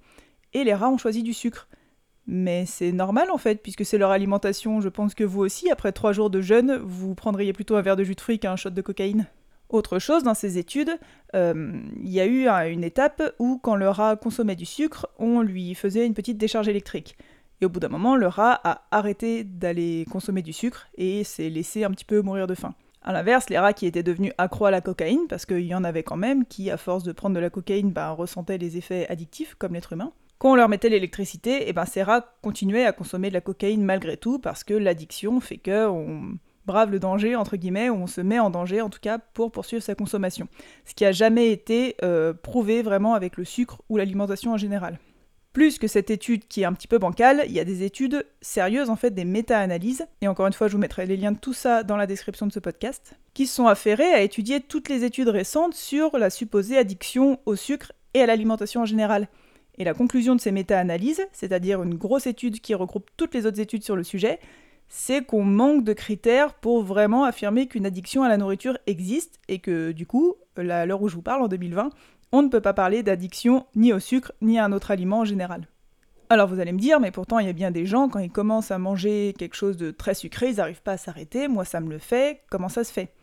Et 0.54 0.64
les 0.64 0.74
rats 0.74 0.90
ont 0.90 0.98
choisi 0.98 1.24
du 1.24 1.34
sucre. 1.34 1.68
Mais 2.26 2.66
c'est 2.66 2.92
normal 2.92 3.32
en 3.32 3.38
fait, 3.38 3.62
puisque 3.62 3.86
c'est 3.86 3.98
leur 3.98 4.12
alimentation. 4.12 4.82
Je 4.82 4.90
pense 4.90 5.14
que 5.14 5.24
vous 5.24 5.40
aussi, 5.40 5.72
après 5.72 5.94
trois 5.94 6.12
jours 6.12 6.30
de 6.30 6.42
jeûne, 6.42 6.78
vous 6.84 7.16
prendriez 7.16 7.54
plutôt 7.54 7.76
un 7.76 7.82
verre 7.82 7.96
de 7.96 8.04
jus 8.04 8.16
de 8.16 8.22
fruits 8.22 8.40
qu'un 8.40 8.56
shot 8.56 8.72
de 8.72 8.82
cocaïne. 8.82 9.28
Autre 9.70 10.00
chose, 10.00 10.24
dans 10.24 10.34
ces 10.34 10.58
études, 10.58 10.98
euh, 11.36 11.82
il 12.02 12.10
y 12.10 12.22
a 12.22 12.26
eu 12.26 12.48
une 12.72 12.84
étape 12.84 13.22
où 13.40 13.60
quand 13.62 13.76
le 13.76 13.90
rat 13.90 14.16
consommait 14.16 14.56
du 14.56 14.66
sucre, 14.66 15.08
on 15.20 15.42
lui 15.42 15.76
faisait 15.76 16.06
une 16.06 16.14
petite 16.14 16.38
décharge 16.38 16.70
électrique. 16.70 17.18
Et 17.60 17.66
au 17.66 17.70
bout 17.70 17.80
d'un 17.80 17.90
moment, 17.90 18.16
le 18.16 18.28
rat 18.28 18.60
a 18.64 18.84
arrêté 18.92 19.44
d'aller 19.44 20.06
consommer 20.12 20.42
du 20.42 20.54
sucre 20.54 20.88
et 20.96 21.24
s'est 21.24 21.50
laissé 21.50 21.84
un 21.84 21.92
petit 21.92 22.06
peu 22.06 22.22
mourir 22.22 22.48
de 22.48 22.56
faim. 22.56 22.76
A 23.02 23.14
l'inverse, 23.14 23.50
les 23.50 23.58
rats 23.58 23.74
qui 23.74 23.86
étaient 23.86 24.04
devenus 24.04 24.34
accros 24.38 24.66
à 24.66 24.72
la 24.72 24.82
cocaïne, 24.82 25.28
parce 25.30 25.46
qu'il 25.46 25.66
y 25.66 25.74
en 25.74 25.84
avait 25.84 26.04
quand 26.04 26.18
même 26.18 26.46
qui, 26.46 26.70
à 26.70 26.78
force 26.78 27.04
de 27.04 27.12
prendre 27.12 27.36
de 27.36 27.40
la 27.40 27.50
cocaïne, 27.50 27.92
bah, 27.92 28.12
ressentaient 28.12 28.58
les 28.58 28.78
effets 28.78 29.08
addictifs, 29.10 29.56
comme 29.56 29.74
l'être 29.74 29.94
humain. 29.94 30.12
Quand 30.40 30.52
on 30.52 30.56
leur 30.56 30.70
mettait 30.70 30.90
l'électricité, 30.90 31.64
et 31.64 31.70
eh 31.70 31.74
ben 31.74 31.86
ces 31.86 32.04
rats 32.04 32.36
continuaient 32.44 32.86
à 32.86 32.92
consommer 32.92 33.30
de 33.30 33.34
la 33.34 33.42
cocaïne 33.42 33.84
malgré 33.84 34.18
tout, 34.18 34.38
parce 34.38 34.64
que 34.64 34.76
l'addiction 34.76 35.40
fait 35.40 35.58
que 35.58 35.88
on 35.88 36.38
brave 36.68 36.92
le 36.92 37.00
danger, 37.00 37.36
entre 37.36 37.58
guillemets, 37.58 37.90
ou 37.90 37.96
on 37.96 38.08
se 38.08 38.22
met 38.22 38.38
en 38.38 38.52
danger, 38.52 38.82
en 38.82 38.90
tout 38.90 39.00
cas, 39.02 39.18
pour 39.18 39.52
poursuivre 39.52 39.82
sa 39.82 39.96
consommation. 39.96 40.48
Ce 40.86 40.94
qui 40.94 41.06
a 41.06 41.12
jamais 41.12 41.52
été 41.52 41.96
euh, 42.04 42.34
prouvé 42.34 42.84
vraiment 42.84 43.16
avec 43.16 43.38
le 43.38 43.46
sucre 43.46 43.82
ou 43.90 43.98
l'alimentation 43.98 44.52
en 44.52 44.58
général. 44.58 45.00
Plus 45.54 45.80
que 45.80 45.88
cette 45.88 46.12
étude 46.12 46.48
qui 46.48 46.62
est 46.62 46.66
un 46.66 46.74
petit 46.74 46.88
peu 46.88 47.00
bancale, 47.00 47.46
il 47.48 47.54
y 47.54 47.60
a 47.60 47.66
des 47.66 47.82
études 47.82 48.28
sérieuses, 48.42 48.92
en 48.92 48.96
fait, 48.96 49.10
des 49.10 49.26
méta-analyses, 49.26 50.06
et 50.22 50.28
encore 50.28 50.46
une 50.46 50.54
fois, 50.54 50.68
je 50.68 50.74
vous 50.74 50.78
mettrai 50.78 51.08
les 51.08 51.18
liens 51.18 51.32
de 51.32 51.40
tout 51.40 51.54
ça 51.54 51.82
dans 51.82 51.98
la 51.98 52.06
description 52.06 52.46
de 52.46 52.52
ce 52.52 52.60
podcast, 52.60 53.16
qui 53.34 53.48
sont 53.48 53.66
affairées 53.66 54.14
à 54.14 54.22
étudier 54.22 54.60
toutes 54.60 54.90
les 54.90 55.04
études 55.04 55.30
récentes 55.30 55.74
sur 55.74 56.16
la 56.20 56.30
supposée 56.30 56.78
addiction 56.78 57.40
au 57.48 57.56
sucre 57.56 57.94
et 58.14 58.22
à 58.22 58.28
l'alimentation 58.28 58.82
en 58.82 58.86
général. 58.86 59.30
Et 59.80 59.84
la 59.84 59.94
conclusion 59.94 60.36
de 60.36 60.42
ces 60.42 60.52
méta-analyses, 60.52 61.26
c'est-à-dire 61.32 61.82
une 61.82 61.96
grosse 61.96 62.28
étude 62.28 62.60
qui 62.60 62.76
regroupe 62.76 63.10
toutes 63.16 63.34
les 63.34 63.46
autres 63.46 63.60
études 63.60 63.84
sur 63.84 63.96
le 63.96 64.04
sujet, 64.04 64.40
c'est 64.90 65.26
qu'on 65.26 65.44
manque 65.44 65.84
de 65.84 65.94
critères 65.94 66.54
pour 66.54 66.84
vraiment 66.84 67.24
affirmer 67.24 67.68
qu'une 67.68 67.86
addiction 67.86 68.24
à 68.24 68.30
la 68.30 68.38
nourriture 68.38 68.78
existe 68.88 69.40
et 69.48 69.60
que 69.60 69.92
du 69.92 70.06
coup, 70.06 70.36
à 70.56 70.86
l'heure 70.86 71.02
où 71.02 71.10
je 71.10 71.16
vous 71.16 71.22
parle, 71.22 71.44
en 71.44 71.48
2020, 71.48 71.90
on 72.32 72.42
ne 72.42 72.50
peut 72.50 72.62
pas 72.62 72.74
parler 72.74 73.04
d'addiction 73.04 73.66
ni 73.76 73.94
au 73.94 74.00
sucre 74.00 74.32
ni 74.42 74.60
à 74.60 74.66
un 74.66 74.72
autre 74.72 74.92
aliment 74.92 75.20
en 75.20 75.26
général. 75.26 75.68
Alors 76.30 76.50
vous 76.50 76.60
allez 76.60 76.74
me 76.74 76.80
dire, 76.80 77.00
mais 77.00 77.12
pourtant 77.12 77.40
il 77.40 77.48
y 77.48 77.50
a 77.50 77.54
bien 77.54 77.72
des 77.72 77.86
gens, 77.86 78.10
quand 78.10 78.20
ils 78.20 78.32
commencent 78.32 78.72
à 78.72 78.78
manger 78.78 79.34
quelque 79.38 79.56
chose 79.56 79.78
de 79.78 79.92
très 79.92 80.14
sucré, 80.14 80.50
ils 80.50 80.58
n'arrivent 80.58 80.82
pas 80.82 80.94
à 80.94 80.98
s'arrêter, 80.98 81.48
moi 81.48 81.64
ça 81.64 81.80
me 81.80 81.90
le 81.90 82.00
fait, 82.00 82.42
comment 82.50 82.68
ça 82.68 82.84
se 82.84 82.92
fait? 82.92 83.14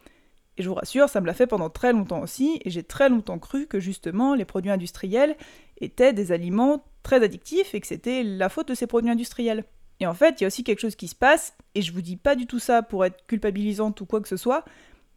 Et 0.56 0.62
je 0.62 0.68
vous 0.68 0.74
rassure, 0.74 1.08
ça 1.08 1.20
me 1.20 1.26
l'a 1.26 1.34
fait 1.34 1.46
pendant 1.46 1.68
très 1.68 1.92
longtemps 1.92 2.22
aussi, 2.22 2.60
et 2.64 2.70
j'ai 2.70 2.82
très 2.82 3.10
longtemps 3.10 3.38
cru 3.38 3.66
que 3.66 3.78
justement 3.80 4.34
les 4.34 4.46
produits 4.46 4.70
industriels 4.70 5.36
étaient 5.80 6.14
des 6.14 6.32
aliments 6.32 6.84
très 7.02 7.22
addictifs 7.22 7.74
et 7.74 7.80
que 7.80 7.86
c'était 7.86 8.22
la 8.22 8.48
faute 8.48 8.68
de 8.68 8.74
ces 8.74 8.86
produits 8.86 9.10
industriels. 9.10 9.64
Et 10.00 10.06
en 10.06 10.14
fait, 10.14 10.40
il 10.40 10.42
y 10.42 10.44
a 10.44 10.48
aussi 10.48 10.64
quelque 10.64 10.80
chose 10.80 10.96
qui 10.96 11.08
se 11.08 11.14
passe, 11.14 11.54
et 11.74 11.82
je 11.82 11.92
vous 11.92 12.02
dis 12.02 12.16
pas 12.16 12.34
du 12.34 12.46
tout 12.46 12.58
ça 12.58 12.82
pour 12.82 13.04
être 13.04 13.26
culpabilisante 13.26 14.00
ou 14.00 14.06
quoi 14.06 14.20
que 14.20 14.28
ce 14.28 14.36
soit, 14.36 14.64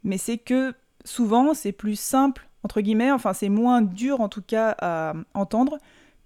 mais 0.03 0.17
c'est 0.17 0.37
que 0.37 0.73
souvent 1.03 1.53
c'est 1.53 1.71
plus 1.71 1.99
simple, 1.99 2.47
entre 2.63 2.81
guillemets, 2.81 3.11
enfin 3.11 3.33
c'est 3.33 3.49
moins 3.49 3.81
dur 3.81 4.21
en 4.21 4.29
tout 4.29 4.41
cas 4.41 4.75
à 4.79 5.13
entendre, 5.33 5.77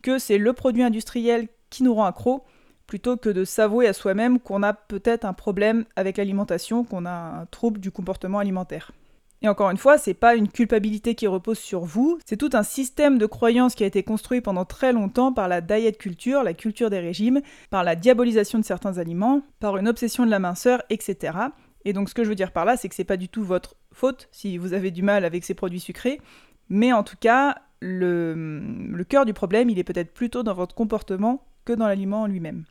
que 0.01 0.19
c'est 0.19 0.37
le 0.37 0.53
produit 0.53 0.83
industriel 0.83 1.47
qui 1.69 1.83
nous 1.83 1.93
rend 1.93 2.05
accro, 2.05 2.43
plutôt 2.87 3.15
que 3.15 3.29
de 3.29 3.45
s'avouer 3.45 3.87
à 3.87 3.93
soi-même 3.93 4.39
qu'on 4.39 4.63
a 4.63 4.73
peut-être 4.73 5.23
un 5.23 5.33
problème 5.33 5.85
avec 5.95 6.17
l'alimentation, 6.17 6.83
qu'on 6.83 7.05
a 7.05 7.41
un 7.41 7.45
trouble 7.45 7.79
du 7.79 7.89
comportement 7.89 8.39
alimentaire. 8.39 8.91
Et 9.43 9.49
encore 9.49 9.71
une 9.71 9.77
fois, 9.77 9.97
c'est 9.97 10.13
pas 10.13 10.35
une 10.35 10.49
culpabilité 10.49 11.15
qui 11.15 11.25
repose 11.25 11.57
sur 11.57 11.83
vous, 11.83 12.19
c'est 12.25 12.37
tout 12.37 12.51
un 12.53 12.61
système 12.61 13.17
de 13.17 13.25
croyances 13.25 13.73
qui 13.73 13.83
a 13.83 13.87
été 13.87 14.03
construit 14.03 14.39
pendant 14.39 14.65
très 14.65 14.93
longtemps 14.93 15.33
par 15.33 15.47
la 15.47 15.61
diet 15.61 15.97
culture, 15.97 16.43
la 16.43 16.53
culture 16.53 16.91
des 16.91 16.99
régimes, 16.99 17.41
par 17.71 17.83
la 17.83 17.95
diabolisation 17.95 18.59
de 18.59 18.63
certains 18.63 18.99
aliments, 18.99 19.41
par 19.59 19.77
une 19.77 19.87
obsession 19.87 20.27
de 20.27 20.31
la 20.31 20.37
minceur, 20.37 20.83
etc. 20.91 21.37
Et 21.85 21.93
donc 21.93 22.09
ce 22.09 22.13
que 22.13 22.23
je 22.23 22.29
veux 22.29 22.35
dire 22.35 22.51
par 22.51 22.65
là, 22.65 22.77
c'est 22.77 22.87
que 22.87 22.93
c'est 22.93 23.03
pas 23.03 23.17
du 23.17 23.29
tout 23.29 23.43
votre 23.43 23.75
faute 23.91 24.29
si 24.31 24.59
vous 24.59 24.73
avez 24.73 24.91
du 24.91 25.01
mal 25.01 25.25
avec 25.25 25.43
ces 25.43 25.55
produits 25.55 25.79
sucrés, 25.79 26.21
mais 26.69 26.93
en 26.93 27.03
tout 27.03 27.17
cas, 27.19 27.57
le, 27.79 28.61
le 28.91 29.03
cœur 29.03 29.25
du 29.25 29.33
problème, 29.33 29.71
il 29.71 29.79
est 29.79 29.83
peut-être 29.83 30.13
plutôt 30.13 30.43
dans 30.43 30.53
votre 30.53 30.75
comportement 30.75 31.43
que 31.65 31.73
dans 31.73 31.87
l'aliment 31.87 32.21
en 32.21 32.27
lui-même. 32.27 32.65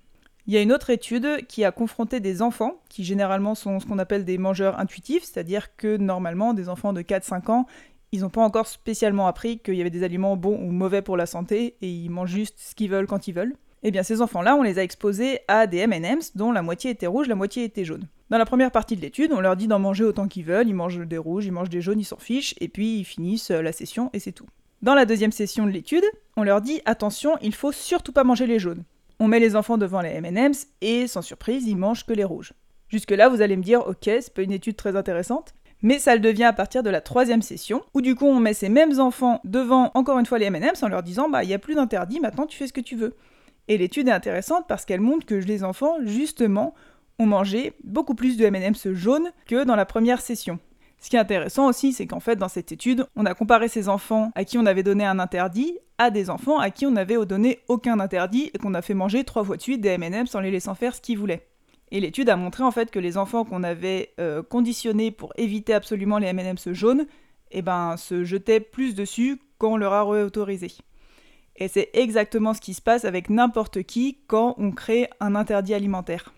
Il 0.50 0.54
y 0.54 0.56
a 0.56 0.62
une 0.62 0.72
autre 0.72 0.90
étude 0.90 1.46
qui 1.46 1.62
a 1.62 1.70
confronté 1.70 2.18
des 2.18 2.42
enfants, 2.42 2.80
qui 2.88 3.04
généralement 3.04 3.54
sont 3.54 3.78
ce 3.78 3.86
qu'on 3.86 4.00
appelle 4.00 4.24
des 4.24 4.36
mangeurs 4.36 4.80
intuitifs, 4.80 5.22
c'est-à-dire 5.22 5.76
que 5.76 5.96
normalement 5.96 6.54
des 6.54 6.68
enfants 6.68 6.92
de 6.92 7.02
4-5 7.02 7.52
ans, 7.52 7.66
ils 8.10 8.22
n'ont 8.22 8.30
pas 8.30 8.42
encore 8.42 8.66
spécialement 8.66 9.28
appris 9.28 9.60
qu'il 9.60 9.76
y 9.76 9.80
avait 9.80 9.90
des 9.90 10.02
aliments 10.02 10.36
bons 10.36 10.58
ou 10.60 10.72
mauvais 10.72 11.02
pour 11.02 11.16
la 11.16 11.26
santé, 11.26 11.76
et 11.82 11.88
ils 11.88 12.10
mangent 12.10 12.32
juste 12.32 12.58
ce 12.58 12.74
qu'ils 12.74 12.90
veulent 12.90 13.06
quand 13.06 13.28
ils 13.28 13.32
veulent. 13.32 13.54
eh 13.84 13.92
bien 13.92 14.02
ces 14.02 14.20
enfants-là, 14.20 14.56
on 14.56 14.62
les 14.62 14.80
a 14.80 14.82
exposés 14.82 15.38
à 15.46 15.68
des 15.68 15.78
M&M's 15.78 16.36
dont 16.36 16.50
la 16.50 16.62
moitié 16.62 16.90
était 16.90 17.06
rouge, 17.06 17.28
la 17.28 17.36
moitié 17.36 17.62
était 17.62 17.84
jaune. 17.84 18.08
Dans 18.30 18.38
la 18.38 18.44
première 18.44 18.72
partie 18.72 18.96
de 18.96 19.02
l'étude, 19.02 19.32
on 19.32 19.38
leur 19.38 19.54
dit 19.54 19.68
d'en 19.68 19.78
manger 19.78 20.02
autant 20.02 20.26
qu'ils 20.26 20.46
veulent, 20.46 20.66
ils 20.66 20.74
mangent 20.74 21.06
des 21.06 21.18
rouges, 21.18 21.46
ils 21.46 21.52
mangent 21.52 21.70
des 21.70 21.80
jaunes, 21.80 22.00
ils 22.00 22.04
s'en 22.04 22.18
fichent, 22.18 22.56
et 22.58 22.66
puis 22.66 22.98
ils 22.98 23.04
finissent 23.04 23.52
la 23.52 23.70
session 23.70 24.10
et 24.14 24.18
c'est 24.18 24.32
tout. 24.32 24.48
Dans 24.82 24.94
la 24.94 25.04
deuxième 25.04 25.30
session 25.30 25.64
de 25.64 25.70
l'étude, 25.70 26.02
on 26.36 26.42
leur 26.42 26.60
dit 26.60 26.80
attention, 26.86 27.38
il 27.40 27.54
faut 27.54 27.70
surtout 27.70 28.10
pas 28.10 28.24
manger 28.24 28.48
les 28.48 28.58
jaunes. 28.58 28.82
On 29.22 29.28
met 29.28 29.38
les 29.38 29.54
enfants 29.54 29.76
devant 29.76 30.00
les 30.00 30.08
M&M's 30.08 30.66
et 30.80 31.06
sans 31.06 31.20
surprise, 31.20 31.66
ils 31.66 31.76
mangent 31.76 32.06
que 32.06 32.14
les 32.14 32.24
rouges. 32.24 32.54
Jusque-là, 32.88 33.28
vous 33.28 33.42
allez 33.42 33.58
me 33.58 33.62
dire, 33.62 33.86
ok, 33.86 34.04
c'est 34.04 34.32
pas 34.32 34.40
une 34.40 34.50
étude 34.50 34.76
très 34.76 34.96
intéressante, 34.96 35.52
mais 35.82 35.98
ça 35.98 36.14
le 36.14 36.22
devient 36.22 36.44
à 36.44 36.54
partir 36.54 36.82
de 36.82 36.88
la 36.88 37.02
troisième 37.02 37.42
session, 37.42 37.82
où 37.92 38.00
du 38.00 38.14
coup 38.14 38.24
on 38.24 38.40
met 38.40 38.54
ces 38.54 38.70
mêmes 38.70 38.98
enfants 38.98 39.42
devant 39.44 39.90
encore 39.92 40.18
une 40.18 40.24
fois 40.24 40.38
les 40.38 40.46
M&M's 40.46 40.82
en 40.82 40.88
leur 40.88 41.02
disant 41.02 41.28
bah 41.28 41.44
il 41.44 41.48
n'y 41.48 41.54
a 41.54 41.58
plus 41.58 41.74
d'interdit, 41.74 42.18
maintenant 42.18 42.46
tu 42.46 42.56
fais 42.56 42.66
ce 42.66 42.72
que 42.72 42.80
tu 42.80 42.96
veux. 42.96 43.14
Et 43.68 43.76
l'étude 43.76 44.08
est 44.08 44.12
intéressante 44.12 44.64
parce 44.66 44.86
qu'elle 44.86 45.02
montre 45.02 45.26
que 45.26 45.34
les 45.34 45.64
enfants, 45.64 45.96
justement, 46.02 46.74
ont 47.18 47.26
mangé 47.26 47.74
beaucoup 47.84 48.14
plus 48.14 48.38
de 48.38 48.46
M&M's 48.46 48.90
jaunes 48.94 49.30
que 49.46 49.64
dans 49.64 49.76
la 49.76 49.84
première 49.84 50.22
session. 50.22 50.58
Ce 50.98 51.10
qui 51.10 51.16
est 51.16 51.20
intéressant 51.20 51.66
aussi, 51.66 51.92
c'est 51.92 52.06
qu'en 52.06 52.20
fait, 52.20 52.36
dans 52.36 52.48
cette 52.48 52.72
étude, 52.72 53.06
on 53.16 53.26
a 53.26 53.34
comparé 53.34 53.68
ces 53.68 53.88
enfants 53.88 54.32
à 54.34 54.44
qui 54.44 54.58
on 54.58 54.66
avait 54.66 54.82
donné 54.82 55.04
un 55.04 55.18
interdit 55.18 55.78
à 56.00 56.10
des 56.10 56.30
enfants 56.30 56.58
à 56.58 56.70
qui 56.70 56.86
on 56.86 56.92
n'avait 56.92 57.26
donné 57.26 57.58
aucun 57.68 58.00
interdit 58.00 58.50
et 58.54 58.58
qu'on 58.58 58.72
a 58.72 58.80
fait 58.80 58.94
manger 58.94 59.22
trois 59.22 59.44
fois 59.44 59.58
de 59.58 59.62
suite 59.62 59.82
des 59.82 59.90
M&M's 59.90 60.34
en 60.34 60.40
les 60.40 60.50
laissant 60.50 60.74
faire 60.74 60.94
ce 60.94 61.00
qu'ils 61.02 61.18
voulaient. 61.18 61.46
Et 61.90 62.00
l'étude 62.00 62.30
a 62.30 62.36
montré 62.36 62.64
en 62.64 62.70
fait 62.70 62.90
que 62.90 62.98
les 62.98 63.18
enfants 63.18 63.44
qu'on 63.44 63.62
avait 63.62 64.14
euh, 64.18 64.42
conditionnés 64.42 65.10
pour 65.10 65.34
éviter 65.36 65.74
absolument 65.74 66.16
les 66.16 66.28
M&M's 66.28 66.72
jaunes, 66.72 67.04
eh 67.50 67.60
ben, 67.60 67.98
se 67.98 68.24
jetaient 68.24 68.60
plus 68.60 68.94
dessus 68.94 69.42
quand 69.58 69.72
on 69.72 69.76
leur 69.76 69.92
a 69.92 70.10
réautorisé. 70.10 70.72
Et 71.56 71.68
c'est 71.68 71.90
exactement 71.92 72.54
ce 72.54 72.62
qui 72.62 72.72
se 72.72 72.80
passe 72.80 73.04
avec 73.04 73.28
n'importe 73.28 73.82
qui 73.82 74.20
quand 74.26 74.54
on 74.56 74.70
crée 74.70 75.06
un 75.20 75.34
interdit 75.34 75.74
alimentaire. 75.74 76.32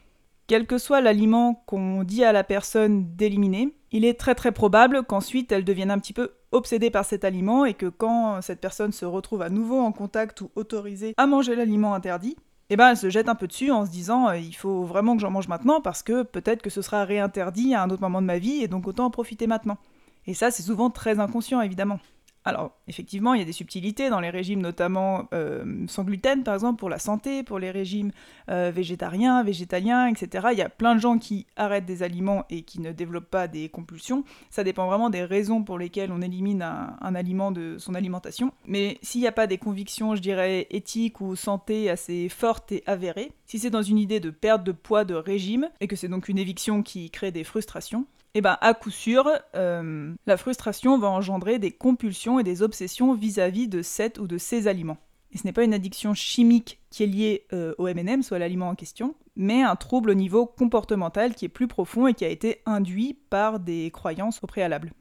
Quel 0.47 0.67
que 0.67 0.79
soit 0.79 1.01
l'aliment 1.01 1.63
qu'on 1.67 2.03
dit 2.03 2.25
à 2.25 2.33
la 2.33 2.45
personne 2.45 3.15
d'éliminer, 3.15 3.75
il 3.93 4.05
est 4.05 4.19
très 4.19 4.35
très 4.35 4.53
probable 4.53 5.05
qu'ensuite 5.05 5.53
elle 5.53 5.65
devienne 5.65 5.91
un 5.91 5.99
petit 5.99 6.13
peu 6.13 6.33
obsédée 6.51 6.91
par 6.91 7.05
cet 7.05 7.25
aliment 7.25 7.65
et 7.65 7.75
que 7.75 7.87
quand 7.87 8.43
cette 8.43 8.61
personne 8.61 8.93
se 8.93 9.05
retrouve 9.05 9.43
à 9.43 9.51
nouveau 9.51 9.81
en 9.81 9.93
contact 9.93 10.41
ou 10.41 10.51
autorisée 10.57 11.15
à 11.17 11.27
manger 11.27 11.55
l'aliment 11.55 11.95
interdit, 11.95 12.37
eh 12.71 12.77
ben 12.77 12.91
elle 12.91 12.97
se 12.97 13.11
jette 13.11 13.29
un 13.29 13.35
peu 13.35 13.47
dessus 13.47 13.71
en 13.71 13.87
se 13.87 13.91
disant 13.91 14.29
euh, 14.29 14.39
il 14.39 14.55
faut 14.55 14.85
vraiment 14.85 15.15
que 15.15 15.21
j'en 15.21 15.31
mange 15.31 15.49
maintenant 15.49 15.81
parce 15.81 16.03
que 16.03 16.23
peut-être 16.23 16.63
que 16.63 16.71
ce 16.71 16.83
sera 16.83 17.05
réinterdit 17.05 17.75
à 17.75 17.83
un 17.83 17.91
autre 17.91 18.03
moment 18.03 18.21
de 18.21 18.27
ma 18.27 18.39
vie 18.39 18.63
et 18.63 18.69
donc 18.69 18.87
autant 18.87 19.07
en 19.07 19.11
profiter 19.11 19.47
maintenant. 19.47 19.79
Et 20.27 20.35
ça 20.35 20.51
c'est 20.51 20.63
souvent 20.63 20.91
très 20.91 21.21
inconscient 21.21 21.61
évidemment. 21.61 22.01
Alors, 22.45 22.73
effectivement, 22.89 23.35
il 23.35 23.39
y 23.39 23.43
a 23.43 23.47
des 23.47 23.53
subtilités 23.53 24.11
dans 24.11 24.19
les 24.19 24.31
régimes, 24.31 24.61
notamment 24.61 25.29
euh, 25.33 25.87
sans 25.87 26.03
gluten, 26.03 26.43
par 26.43 26.55
exemple, 26.55 26.79
pour 26.81 26.91
la 26.91 26.99
santé, 26.99 27.45
pour 27.45 27.61
les 27.61 27.71
régimes 27.71 28.11
euh, 28.51 28.73
végétariens, 28.75 29.45
végétaliens, 29.45 30.09
etc. 30.09 30.49
Il 30.51 30.59
y 30.59 30.63
a 30.63 30.69
plein 30.69 30.97
de 30.97 31.01
gens 31.01 31.19
qui 31.19 31.47
arrêtent 31.57 31.87
des 31.87 32.03
aliments 32.03 32.45
et 32.51 32.63
qui 32.63 32.81
ne 32.81 32.91
développent 32.91 33.31
pas 33.31 33.47
des 33.47 33.69
compulsions. 33.69 34.25
Ça 34.51 34.65
dépend 34.65 34.87
vraiment 34.87 35.09
des 35.09 35.23
raisons 35.23 35.63
pour 35.63 35.79
lesquelles 35.79 36.11
on 36.11 36.21
élimine 36.21 36.63
un, 36.63 37.15
aliment 37.15 37.53
de 37.53 37.77
son 37.79 37.95
alimentation. 37.95 38.53
Mais 38.67 38.99
s'il 39.03 39.21
n'y 39.21 39.29
a 39.29 39.33
pas 39.33 39.47
des 39.47 39.59
convictions, 39.59 40.17
je 40.17 40.23
dirais, 40.23 40.67
éthiques 40.71 41.21
ou 41.21 41.37
santé 41.37 41.91
assez 41.91 42.29
fortes 42.29 42.73
et 42.73 42.83
avérées, 42.87 43.31
si 43.47 43.61
c'est 43.61 43.71
dans 43.71 43.83
une 43.83 43.99
idée 43.99 44.19
de 44.19 44.31
perte 44.31 44.65
de 44.65 44.73
poids 44.73 45.05
de 45.05 45.15
régime, 45.15 45.69
et 45.81 45.87
que 45.87 45.95
c'est 45.95 46.09
donc 46.09 46.29
une 46.29 46.39
éviction 46.39 46.83
qui 46.83 47.11
crée 47.11 47.31
des 47.31 47.45
frustrations, 47.45 48.07
eh 48.35 48.41
ben 48.41 48.57
à 48.61 48.75
coup 48.75 48.91
sûr, 48.91 49.29
euh, 49.55 50.15
la 50.27 50.37
frustration 50.37 50.99
va 50.99 51.09
engendrer 51.09 51.59
des 51.59 51.71
compulsions 51.71 52.39
et 52.39 52.45
des 52.45 52.63
obsessions 52.63 53.15
vis-à-vis 53.15 53.69
de 53.69 53.83
cet 53.83 54.19
ou 54.19 54.27
de 54.27 54.39
ces 54.39 54.69
aliments. 54.69 54.99
Et 55.33 55.39
ce 55.39 55.47
n'est 55.47 55.53
pas 55.53 55.65
une 55.65 55.75
addiction 55.75 56.15
chimique 56.15 56.81
qui 56.91 57.03
est 57.03 57.07
liée 57.07 57.47
euh, 57.53 57.75
au 57.79 57.89
M&M, 57.89 58.23
soit 58.23 58.37
à 58.37 58.41
l'aliment 58.41 58.69
en 58.69 58.75
question, 58.75 59.15
mais 59.35 59.63
un 59.63 59.77
trouble 59.77 60.11
au 60.11 60.15
niveau 60.15 60.47
comportemental 60.47 61.35
qui 61.35 61.47
est 61.47 61.49
plus 61.49 61.69
profond 61.69 62.07
et 62.07 62.15
qui 62.15 62.25
a 62.25 62.29
été 62.29 62.61
induit 62.67 63.19
par 63.31 63.61
des 63.61 63.91
croyances 63.91 64.41
au 64.43 64.47
préalable. 64.47 64.93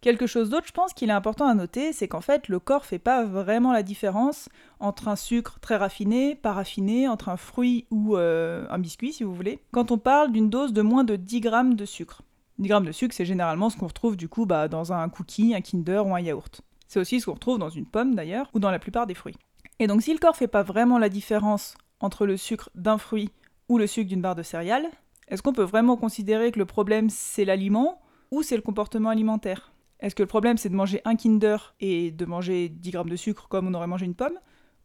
Quelque 0.00 0.28
chose 0.28 0.48
d'autre, 0.48 0.66
je 0.66 0.72
pense 0.72 0.92
qu'il 0.92 1.10
est 1.10 1.12
important 1.12 1.48
à 1.48 1.54
noter, 1.54 1.92
c'est 1.92 2.06
qu'en 2.06 2.20
fait, 2.20 2.48
le 2.48 2.60
corps 2.60 2.84
fait 2.84 3.00
pas 3.00 3.24
vraiment 3.24 3.72
la 3.72 3.82
différence 3.82 4.48
entre 4.78 5.08
un 5.08 5.16
sucre 5.16 5.58
très 5.60 5.76
raffiné, 5.76 6.36
pas 6.36 6.52
raffiné, 6.52 7.08
entre 7.08 7.30
un 7.30 7.36
fruit 7.36 7.86
ou 7.90 8.16
euh, 8.16 8.64
un 8.70 8.78
biscuit, 8.78 9.12
si 9.12 9.24
vous 9.24 9.34
voulez, 9.34 9.58
quand 9.72 9.90
on 9.90 9.98
parle 9.98 10.30
d'une 10.30 10.50
dose 10.50 10.72
de 10.72 10.82
moins 10.82 11.02
de 11.02 11.16
10 11.16 11.40
grammes 11.40 11.74
de 11.74 11.84
sucre. 11.84 12.22
10 12.58 12.68
grammes 12.68 12.86
de 12.86 12.92
sucre, 12.92 13.14
c'est 13.14 13.24
généralement 13.24 13.70
ce 13.70 13.76
qu'on 13.76 13.86
retrouve 13.86 14.16
du 14.16 14.28
coup 14.28 14.46
bah, 14.46 14.68
dans 14.68 14.92
un 14.92 15.08
cookie, 15.08 15.54
un 15.54 15.60
Kinder 15.60 16.06
ou 16.06 16.14
un 16.14 16.20
yaourt. 16.20 16.60
C'est 16.88 17.00
aussi 17.00 17.20
ce 17.20 17.26
qu'on 17.26 17.34
retrouve 17.34 17.58
dans 17.58 17.68
une 17.68 17.86
pomme 17.86 18.14
d'ailleurs, 18.14 18.50
ou 18.54 18.58
dans 18.58 18.70
la 18.70 18.78
plupart 18.78 19.06
des 19.06 19.14
fruits. 19.14 19.36
Et 19.78 19.86
donc 19.86 20.02
si 20.02 20.12
le 20.12 20.18
corps 20.18 20.36
fait 20.36 20.48
pas 20.48 20.62
vraiment 20.62 20.98
la 20.98 21.08
différence 21.08 21.76
entre 22.00 22.26
le 22.26 22.36
sucre 22.36 22.70
d'un 22.74 22.98
fruit 22.98 23.30
ou 23.68 23.78
le 23.78 23.86
sucre 23.86 24.08
d'une 24.08 24.22
barre 24.22 24.34
de 24.34 24.42
céréales, 24.42 24.88
est-ce 25.28 25.42
qu'on 25.42 25.52
peut 25.52 25.62
vraiment 25.62 25.96
considérer 25.96 26.50
que 26.50 26.58
le 26.58 26.64
problème 26.64 27.10
c'est 27.10 27.44
l'aliment 27.44 28.00
ou 28.30 28.42
c'est 28.42 28.56
le 28.56 28.62
comportement 28.62 29.10
alimentaire? 29.10 29.72
Est-ce 30.00 30.14
que 30.14 30.22
le 30.22 30.28
problème 30.28 30.56
c'est 30.56 30.68
de 30.68 30.74
manger 30.74 31.00
un 31.04 31.16
Kinder 31.16 31.74
et 31.80 32.10
de 32.10 32.24
manger 32.24 32.68
10 32.68 32.90
grammes 32.90 33.10
de 33.10 33.16
sucre 33.16 33.48
comme 33.48 33.68
on 33.68 33.74
aurait 33.74 33.86
mangé 33.86 34.06
une 34.06 34.14
pomme? 34.14 34.38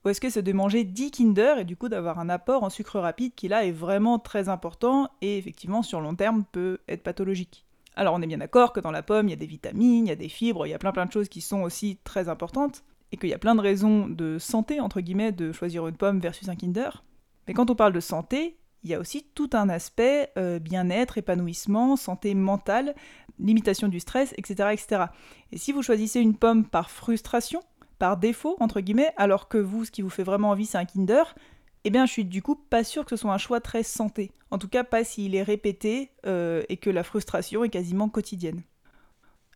Ou 0.04 0.10
est-ce 0.10 0.22
que 0.22 0.30
c'est 0.30 0.42
de 0.42 0.54
manger 0.54 0.84
10 0.84 1.12
Kinder 1.12 1.60
et 1.60 1.66
du 1.66 1.78
coup 1.78 1.90
d'avoir 1.90 2.20
un 2.20 2.30
apport 2.30 2.64
en 2.64 2.70
sucre 2.70 3.00
rapide 3.00 3.34
qui 3.36 3.48
là 3.48 3.66
est 3.66 3.72
vraiment 3.72 4.20
très 4.20 4.50
important 4.50 5.10
et 5.22 5.38
effectivement 5.38 5.82
sur 5.82 6.02
long 6.02 6.16
terme 6.16 6.44
peut 6.52 6.80
être 6.88 7.04
pathologique? 7.04 7.66
Alors 7.96 8.14
on 8.16 8.22
est 8.22 8.28
bien 8.28 8.40
d'accord 8.40 8.74
que 8.74 8.80
dans 8.80 8.92
la 8.92 9.04
pomme 9.04 9.28
il 9.28 9.32
y 9.32 9.34
a 9.34 9.38
des 9.38 9.46
vitamines, 9.46 10.06
il 10.06 10.10
y 10.10 10.14
a 10.14 10.16
des 10.16 10.30
fibres, 10.30 10.68
il 10.68 10.72
y 10.72 10.74
a 10.74 10.80
plein 10.80 10.92
plein 10.92 11.06
de 11.06 11.12
choses 11.12 11.30
qui 11.30 11.42
sont 11.42 11.62
aussi 11.62 12.00
très 12.04 12.28
importantes 12.30 12.84
et 13.12 13.18
qu'il 13.18 13.30
y 13.30 13.34
a 13.34 13.40
plein 13.40 13.56
de 13.56 13.62
raisons 13.62 14.08
de 14.08 14.40
santé 14.40 14.80
entre 14.80 15.00
guillemets 15.00 15.32
de 15.32 15.52
choisir 15.52 15.88
une 15.88 15.96
pomme 15.96 16.20
versus 16.20 16.50
un 16.50 16.56
Kinder. 16.56 17.04
Mais 17.48 17.54
quand 17.54 17.70
on 17.70 17.76
parle 17.76 17.94
de 17.94 18.00
santé, 18.00 18.58
il 18.84 18.90
y 18.90 18.94
a 18.94 19.00
aussi 19.00 19.26
tout 19.34 19.50
un 19.54 19.70
aspect 19.70 20.32
euh, 20.38 20.60
bien-être, 20.60 21.18
épanouissement, 21.18 21.96
santé 21.96 22.36
mentale, 22.36 22.96
limitation 23.40 23.88
du 23.88 24.00
stress, 24.00 24.34
etc., 24.38 24.70
etc. 24.74 25.06
Et 25.52 25.58
si 25.58 25.72
vous 25.72 25.82
choisissez 25.82 26.20
une 26.20 26.36
pomme 26.36 26.66
par 26.66 26.92
frustration, 26.92 27.62
par 28.00 28.18
défaut, 28.18 28.58
entre 28.60 28.82
guillemets, 28.82 29.14
alors 29.18 29.48
que 29.48 29.58
vous, 29.58 29.86
ce 29.86 29.92
qui 29.92 30.02
vous 30.02 30.10
fait 30.10 30.24
vraiment 30.24 30.50
envie, 30.50 30.66
c'est 30.66 30.78
un 30.78 30.86
Kinder, 30.86 31.36
eh 31.84 31.90
bien, 31.90 32.06
je 32.06 32.12
suis 32.12 32.26
du 32.26 32.42
coup 32.42 32.56
pas 32.56 32.84
sûr 32.84 33.04
que 33.04 33.16
ce 33.16 33.22
soit 33.22 33.34
un 33.34 33.38
choix 33.38 33.60
très 33.60 33.84
santé. 33.84 34.32
En 34.52 34.58
tout 34.58 34.70
cas, 34.70 34.84
pas 34.84 35.04
s'il 35.04 35.36
est 35.36 35.44
répété 35.44 36.12
euh, 36.26 36.64
et 36.70 36.78
que 36.78 36.90
la 36.90 37.04
frustration 37.04 37.64
est 37.64 37.70
quasiment 37.70 38.10
quotidienne. 38.10 38.62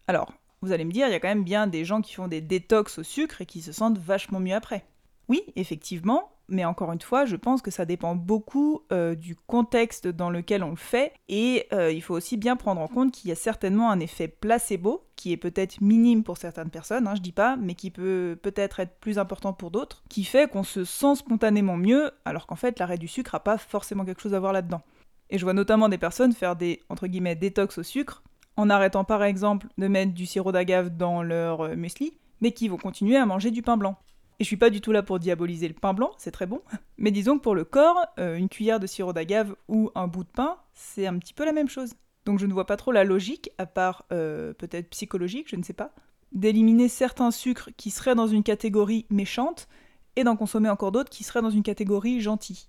Alors, 0.08 0.34
vous 0.62 0.72
allez 0.72 0.86
me 0.86 0.92
dire, 0.92 1.08
il 1.08 1.12
y 1.12 1.16
a 1.16 1.20
quand 1.20 1.28
même 1.28 1.44
bien 1.44 1.68
des 1.68 1.86
gens 1.86 2.02
qui 2.02 2.14
font 2.14 2.28
des 2.28 2.42
détox 2.42 2.98
au 2.98 3.04
sucre 3.04 3.42
et 3.42 3.46
qui 3.46 3.62
se 3.62 3.72
sentent 3.72 3.98
vachement 3.98 4.40
mieux 4.40 4.56
après. 4.56 4.86
Oui, 5.30 5.44
effectivement, 5.56 6.32
mais 6.50 6.66
encore 6.66 6.92
une 6.92 7.02
fois, 7.02 7.26
je 7.26 7.36
pense 7.36 7.62
que 7.62 7.72
ça 7.72 7.86
dépend 7.86 8.16
beaucoup 8.16 8.82
euh, 8.92 9.16
du 9.16 9.36
contexte 9.36 10.08
dans 10.08 10.30
lequel 10.30 10.64
on 10.64 10.72
le 10.72 10.76
fait, 10.76 11.14
et 11.30 11.68
euh, 11.74 11.92
il 11.92 12.02
faut 12.02 12.16
aussi 12.16 12.38
bien 12.38 12.56
prendre 12.56 12.82
en 12.82 12.88
compte 12.88 13.12
qu'il 13.12 13.30
y 13.30 13.32
a 13.32 13.36
certainement 13.36 13.92
un 13.92 14.00
effet 14.00 14.28
placebo, 14.28 15.04
qui 15.16 15.32
est 15.32 15.38
peut-être 15.38 15.82
minime 15.82 16.24
pour 16.24 16.38
certaines 16.38 16.70
personnes, 16.70 17.08
hein, 17.08 17.16
je 17.16 17.22
dis 17.22 17.32
pas, 17.32 17.56
mais 17.58 17.76
qui 17.76 17.92
peut 17.92 18.38
peut-être 18.42 18.80
être 18.80 19.00
plus 19.00 19.20
important 19.20 19.54
pour 19.54 19.72
d'autres, 19.72 20.04
qui 20.10 20.24
fait 20.24 20.50
qu'on 20.50 20.64
se 20.64 20.84
sent 20.86 21.16
spontanément 21.16 21.78
mieux, 21.78 22.12
alors 22.26 22.48
qu'en 22.48 22.56
fait 22.56 22.80
l'arrêt 22.80 22.98
du 22.98 23.08
sucre 23.08 23.32
n'a 23.34 23.40
pas 23.40 23.58
forcément 23.58 24.06
quelque 24.06 24.22
chose 24.22 24.34
à 24.36 24.40
voir 24.40 24.54
là-dedans. 24.54 24.82
Et 25.30 25.38
je 25.38 25.44
vois 25.44 25.54
notamment 25.54 25.90
des 25.90 25.98
personnes 25.98 26.34
faire 26.34 26.56
des, 26.56 26.82
entre 26.90 27.08
guillemets, 27.08 27.36
détox 27.36 27.78
au 27.78 27.84
sucre, 27.84 28.24
en 28.56 28.70
arrêtant 28.70 29.04
par 29.04 29.24
exemple 29.24 29.68
de 29.78 29.88
mettre 29.88 30.14
du 30.14 30.26
sirop 30.26 30.52
d'agave 30.52 30.90
dans 30.90 31.22
leur 31.22 31.62
euh, 31.62 31.76
muesli, 31.76 32.14
mais 32.42 32.52
qui 32.52 32.68
vont 32.68 32.78
continuer 32.78 33.18
à 33.18 33.26
manger 33.26 33.52
du 33.52 33.62
pain 33.62 33.78
blanc. 33.78 33.98
Et 34.40 34.44
je 34.44 34.48
suis 34.48 34.58
pas 34.58 34.70
du 34.70 34.82
tout 34.82 34.92
là 34.92 35.02
pour 35.02 35.18
diaboliser 35.20 35.68
le 35.68 35.74
pain 35.74 35.94
blanc, 35.94 36.12
c'est 36.18 36.32
très 36.32 36.46
bon. 36.46 36.62
Mais 36.98 37.12
disons 37.12 37.38
que 37.38 37.44
pour 37.44 37.56
le 37.56 37.64
corps, 37.64 38.06
euh, 38.20 38.36
une 38.36 38.50
cuillère 38.50 38.80
de 38.80 38.86
sirop 38.86 39.14
d'agave 39.14 39.56
ou 39.68 39.92
un 39.96 40.08
bout 40.08 40.24
de 40.24 40.30
pain, 40.30 40.58
c'est 40.74 41.08
un 41.08 41.18
petit 41.18 41.34
peu 41.34 41.44
la 41.44 41.54
même 41.54 41.70
chose. 41.70 41.94
Donc 42.26 42.40
je 42.40 42.46
ne 42.46 42.54
vois 42.54 42.66
pas 42.66 42.78
trop 42.78 42.92
la 42.92 43.04
logique, 43.04 43.50
à 43.58 43.66
part 43.66 44.06
euh, 44.12 44.54
peut-être 44.54 44.90
psychologique, 44.90 45.48
je 45.50 45.56
ne 45.56 45.64
sais 45.64 45.74
pas, 45.74 45.92
d'éliminer 46.34 46.88
certains 46.90 47.32
sucres 47.32 47.70
qui 47.78 47.90
seraient 47.90 48.16
dans 48.16 48.28
une 48.28 48.44
catégorie 48.44 49.06
méchante 49.10 49.68
et 50.16 50.24
d'en 50.24 50.36
consommer 50.36 50.70
encore 50.70 50.92
d'autres 50.92 51.10
qui 51.10 51.24
seraient 51.24 51.42
dans 51.42 51.50
une 51.50 51.64
catégorie 51.64 52.22
gentille. 52.22 52.68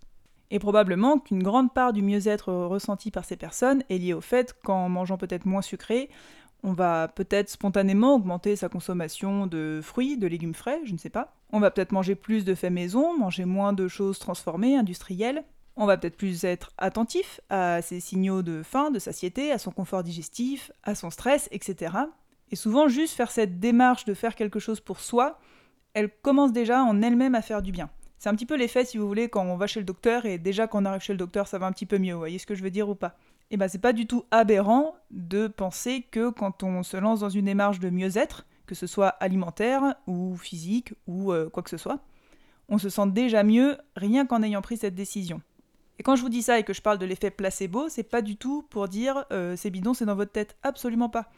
Et 0.50 0.58
probablement 0.58 1.18
qu'une 1.18 1.42
grande 1.42 1.74
part 1.74 1.92
du 1.92 2.00
mieux-être 2.00 2.52
ressenti 2.52 3.10
par 3.10 3.24
ces 3.24 3.36
personnes 3.36 3.82
est 3.90 3.98
liée 3.98 4.14
au 4.14 4.22
fait 4.22 4.54
qu'en 4.64 4.88
mangeant 4.88 5.18
peut-être 5.18 5.44
moins 5.44 5.60
sucré, 5.60 6.08
on 6.62 6.72
va 6.72 7.08
peut-être 7.08 7.48
spontanément 7.48 8.16
augmenter 8.16 8.56
sa 8.56 8.68
consommation 8.68 9.46
de 9.46 9.80
fruits, 9.82 10.16
de 10.16 10.26
légumes 10.26 10.54
frais, 10.54 10.80
je 10.84 10.92
ne 10.92 10.98
sais 10.98 11.10
pas. 11.10 11.34
On 11.52 11.60
va 11.60 11.70
peut-être 11.70 11.92
manger 11.92 12.14
plus 12.14 12.44
de 12.44 12.54
faits 12.54 12.72
maison, 12.72 13.16
manger 13.16 13.44
moins 13.44 13.72
de 13.72 13.88
choses 13.88 14.18
transformées, 14.18 14.76
industrielles. 14.76 15.44
On 15.76 15.86
va 15.86 15.96
peut-être 15.96 16.16
plus 16.16 16.44
être 16.44 16.72
attentif 16.76 17.40
à 17.50 17.80
ses 17.82 18.00
signaux 18.00 18.42
de 18.42 18.62
faim, 18.64 18.90
de 18.90 18.98
satiété, 18.98 19.52
à 19.52 19.58
son 19.58 19.70
confort 19.70 20.02
digestif, 20.02 20.72
à 20.82 20.96
son 20.96 21.10
stress, 21.10 21.48
etc. 21.52 21.94
Et 22.50 22.56
souvent, 22.56 22.88
juste 22.88 23.14
faire 23.14 23.30
cette 23.30 23.60
démarche 23.60 24.04
de 24.04 24.14
faire 24.14 24.34
quelque 24.34 24.58
chose 24.58 24.80
pour 24.80 24.98
soi, 24.98 25.38
elle 25.94 26.10
commence 26.10 26.52
déjà 26.52 26.82
en 26.82 27.00
elle-même 27.02 27.36
à 27.36 27.42
faire 27.42 27.62
du 27.62 27.70
bien. 27.70 27.90
C'est 28.18 28.28
un 28.28 28.34
petit 28.34 28.46
peu 28.46 28.56
l'effet, 28.56 28.84
si 28.84 28.98
vous 28.98 29.06
voulez, 29.06 29.28
quand 29.28 29.44
on 29.44 29.56
va 29.56 29.68
chez 29.68 29.78
le 29.78 29.86
docteur 29.86 30.26
et 30.26 30.38
déjà 30.38 30.66
quand 30.66 30.82
on 30.82 30.84
arrive 30.84 31.02
chez 31.02 31.12
le 31.12 31.18
docteur, 31.18 31.46
ça 31.46 31.58
va 31.58 31.66
un 31.66 31.72
petit 31.72 31.86
peu 31.86 31.98
mieux. 31.98 32.14
Vous 32.14 32.18
voyez 32.18 32.38
ce 32.38 32.46
que 32.46 32.56
je 32.56 32.64
veux 32.64 32.70
dire 32.70 32.88
ou 32.88 32.96
pas 32.96 33.16
et 33.50 33.54
eh 33.54 33.56
ben 33.56 33.66
c'est 33.66 33.78
pas 33.78 33.94
du 33.94 34.06
tout 34.06 34.24
aberrant 34.30 34.94
de 35.10 35.46
penser 35.48 36.02
que 36.02 36.28
quand 36.28 36.62
on 36.62 36.82
se 36.82 36.98
lance 36.98 37.20
dans 37.20 37.30
une 37.30 37.46
démarche 37.46 37.80
de 37.80 37.88
mieux-être, 37.88 38.44
que 38.66 38.74
ce 38.74 38.86
soit 38.86 39.08
alimentaire 39.08 39.94
ou 40.06 40.36
physique 40.36 40.92
ou 41.06 41.32
euh, 41.32 41.48
quoi 41.48 41.62
que 41.62 41.70
ce 41.70 41.78
soit, 41.78 42.00
on 42.68 42.76
se 42.76 42.90
sent 42.90 43.06
déjà 43.08 43.42
mieux 43.44 43.78
rien 43.96 44.26
qu'en 44.26 44.42
ayant 44.42 44.60
pris 44.60 44.76
cette 44.76 44.94
décision. 44.94 45.40
Et 45.98 46.02
quand 46.02 46.14
je 46.14 46.20
vous 46.20 46.28
dis 46.28 46.42
ça 46.42 46.58
et 46.58 46.62
que 46.62 46.74
je 46.74 46.82
parle 46.82 46.98
de 46.98 47.06
l'effet 47.06 47.30
placebo, 47.30 47.88
c'est 47.88 48.02
pas 48.02 48.20
du 48.20 48.36
tout 48.36 48.66
pour 48.68 48.86
dire 48.86 49.24
euh, 49.32 49.56
c'est 49.56 49.70
bidon, 49.70 49.94
c'est 49.94 50.04
dans 50.04 50.14
votre 50.14 50.32
tête. 50.32 50.56
Absolument 50.62 51.08
pas. 51.08 51.30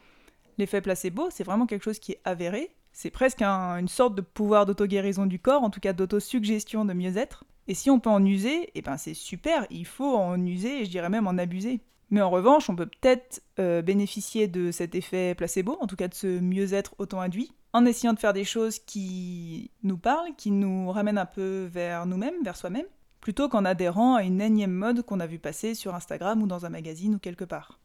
L'effet 0.57 0.81
placebo, 0.81 1.29
c'est 1.31 1.45
vraiment 1.45 1.65
quelque 1.65 1.83
chose 1.83 1.99
qui 1.99 2.11
est 2.11 2.21
avéré. 2.25 2.75
C'est 2.91 3.09
presque 3.09 3.41
une 3.41 3.87
sorte 3.87 4.15
de 4.15 4.21
pouvoir 4.21 4.65
d'auto-guérison 4.65 5.25
du 5.25 5.39
corps, 5.39 5.63
en 5.63 5.69
tout 5.69 5.79
cas 5.79 5.93
d'auto-suggestion 5.93 6.83
de 6.83 6.91
mieux-être. 6.93 7.45
Et 7.67 7.73
si 7.73 7.89
on 7.89 8.01
peut 8.01 8.09
en 8.09 8.23
user, 8.25 8.69
eh 8.75 8.81
ben 8.81 8.97
c'est 8.97 9.13
super, 9.13 9.65
il 9.69 9.85
faut 9.85 10.17
en 10.17 10.45
user 10.45 10.81
et 10.81 10.85
je 10.85 10.91
dirais 10.91 11.09
même 11.09 11.27
en 11.27 11.37
abuser. 11.37 11.79
Mais 12.11 12.21
en 12.21 12.29
revanche, 12.29 12.69
on 12.69 12.75
peut 12.75 12.85
peut-être 12.85 13.41
euh, 13.57 13.81
bénéficier 13.81 14.49
de 14.49 14.71
cet 14.71 14.95
effet 14.95 15.33
placebo, 15.33 15.77
en 15.79 15.87
tout 15.87 15.95
cas 15.95 16.09
de 16.09 16.13
ce 16.13 16.27
mieux-être 16.27 16.93
auto-induit, 16.97 17.53
en 17.71 17.85
essayant 17.85 18.11
de 18.11 18.19
faire 18.19 18.33
des 18.33 18.43
choses 18.43 18.79
qui 18.79 19.71
nous 19.81 19.97
parlent, 19.97 20.35
qui 20.37 20.51
nous 20.51 20.91
ramènent 20.91 21.17
un 21.17 21.25
peu 21.25 21.69
vers 21.71 22.05
nous-mêmes, 22.05 22.43
vers 22.43 22.57
soi-même, 22.57 22.85
plutôt 23.21 23.47
qu'en 23.47 23.63
adhérant 23.63 24.15
à 24.15 24.23
une 24.23 24.41
énième 24.41 24.73
mode 24.73 25.03
qu'on 25.03 25.21
a 25.21 25.25
vu 25.25 25.39
passer 25.39 25.73
sur 25.73 25.95
Instagram 25.95 26.43
ou 26.43 26.47
dans 26.47 26.65
un 26.65 26.69
magazine 26.69 27.15
ou 27.15 27.19
quelque 27.19 27.45
part. 27.45 27.79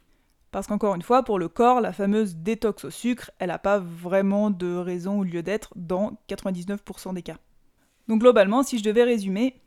Parce 0.50 0.66
qu'encore 0.66 0.96
une 0.96 1.02
fois, 1.02 1.22
pour 1.22 1.38
le 1.38 1.48
corps, 1.48 1.80
la 1.80 1.92
fameuse 1.92 2.36
détox 2.36 2.84
au 2.84 2.90
sucre, 2.90 3.30
elle 3.38 3.48
n'a 3.48 3.58
pas 3.58 3.78
vraiment 3.78 4.50
de 4.50 4.74
raison 4.74 5.18
ou 5.18 5.24
lieu 5.24 5.42
d'être 5.42 5.72
dans 5.76 6.18
99% 6.28 7.14
des 7.14 7.22
cas. 7.22 7.38
Donc 8.08 8.20
globalement, 8.20 8.64
si 8.64 8.78
je 8.78 8.84
devais 8.84 9.04
résumer, 9.04 9.60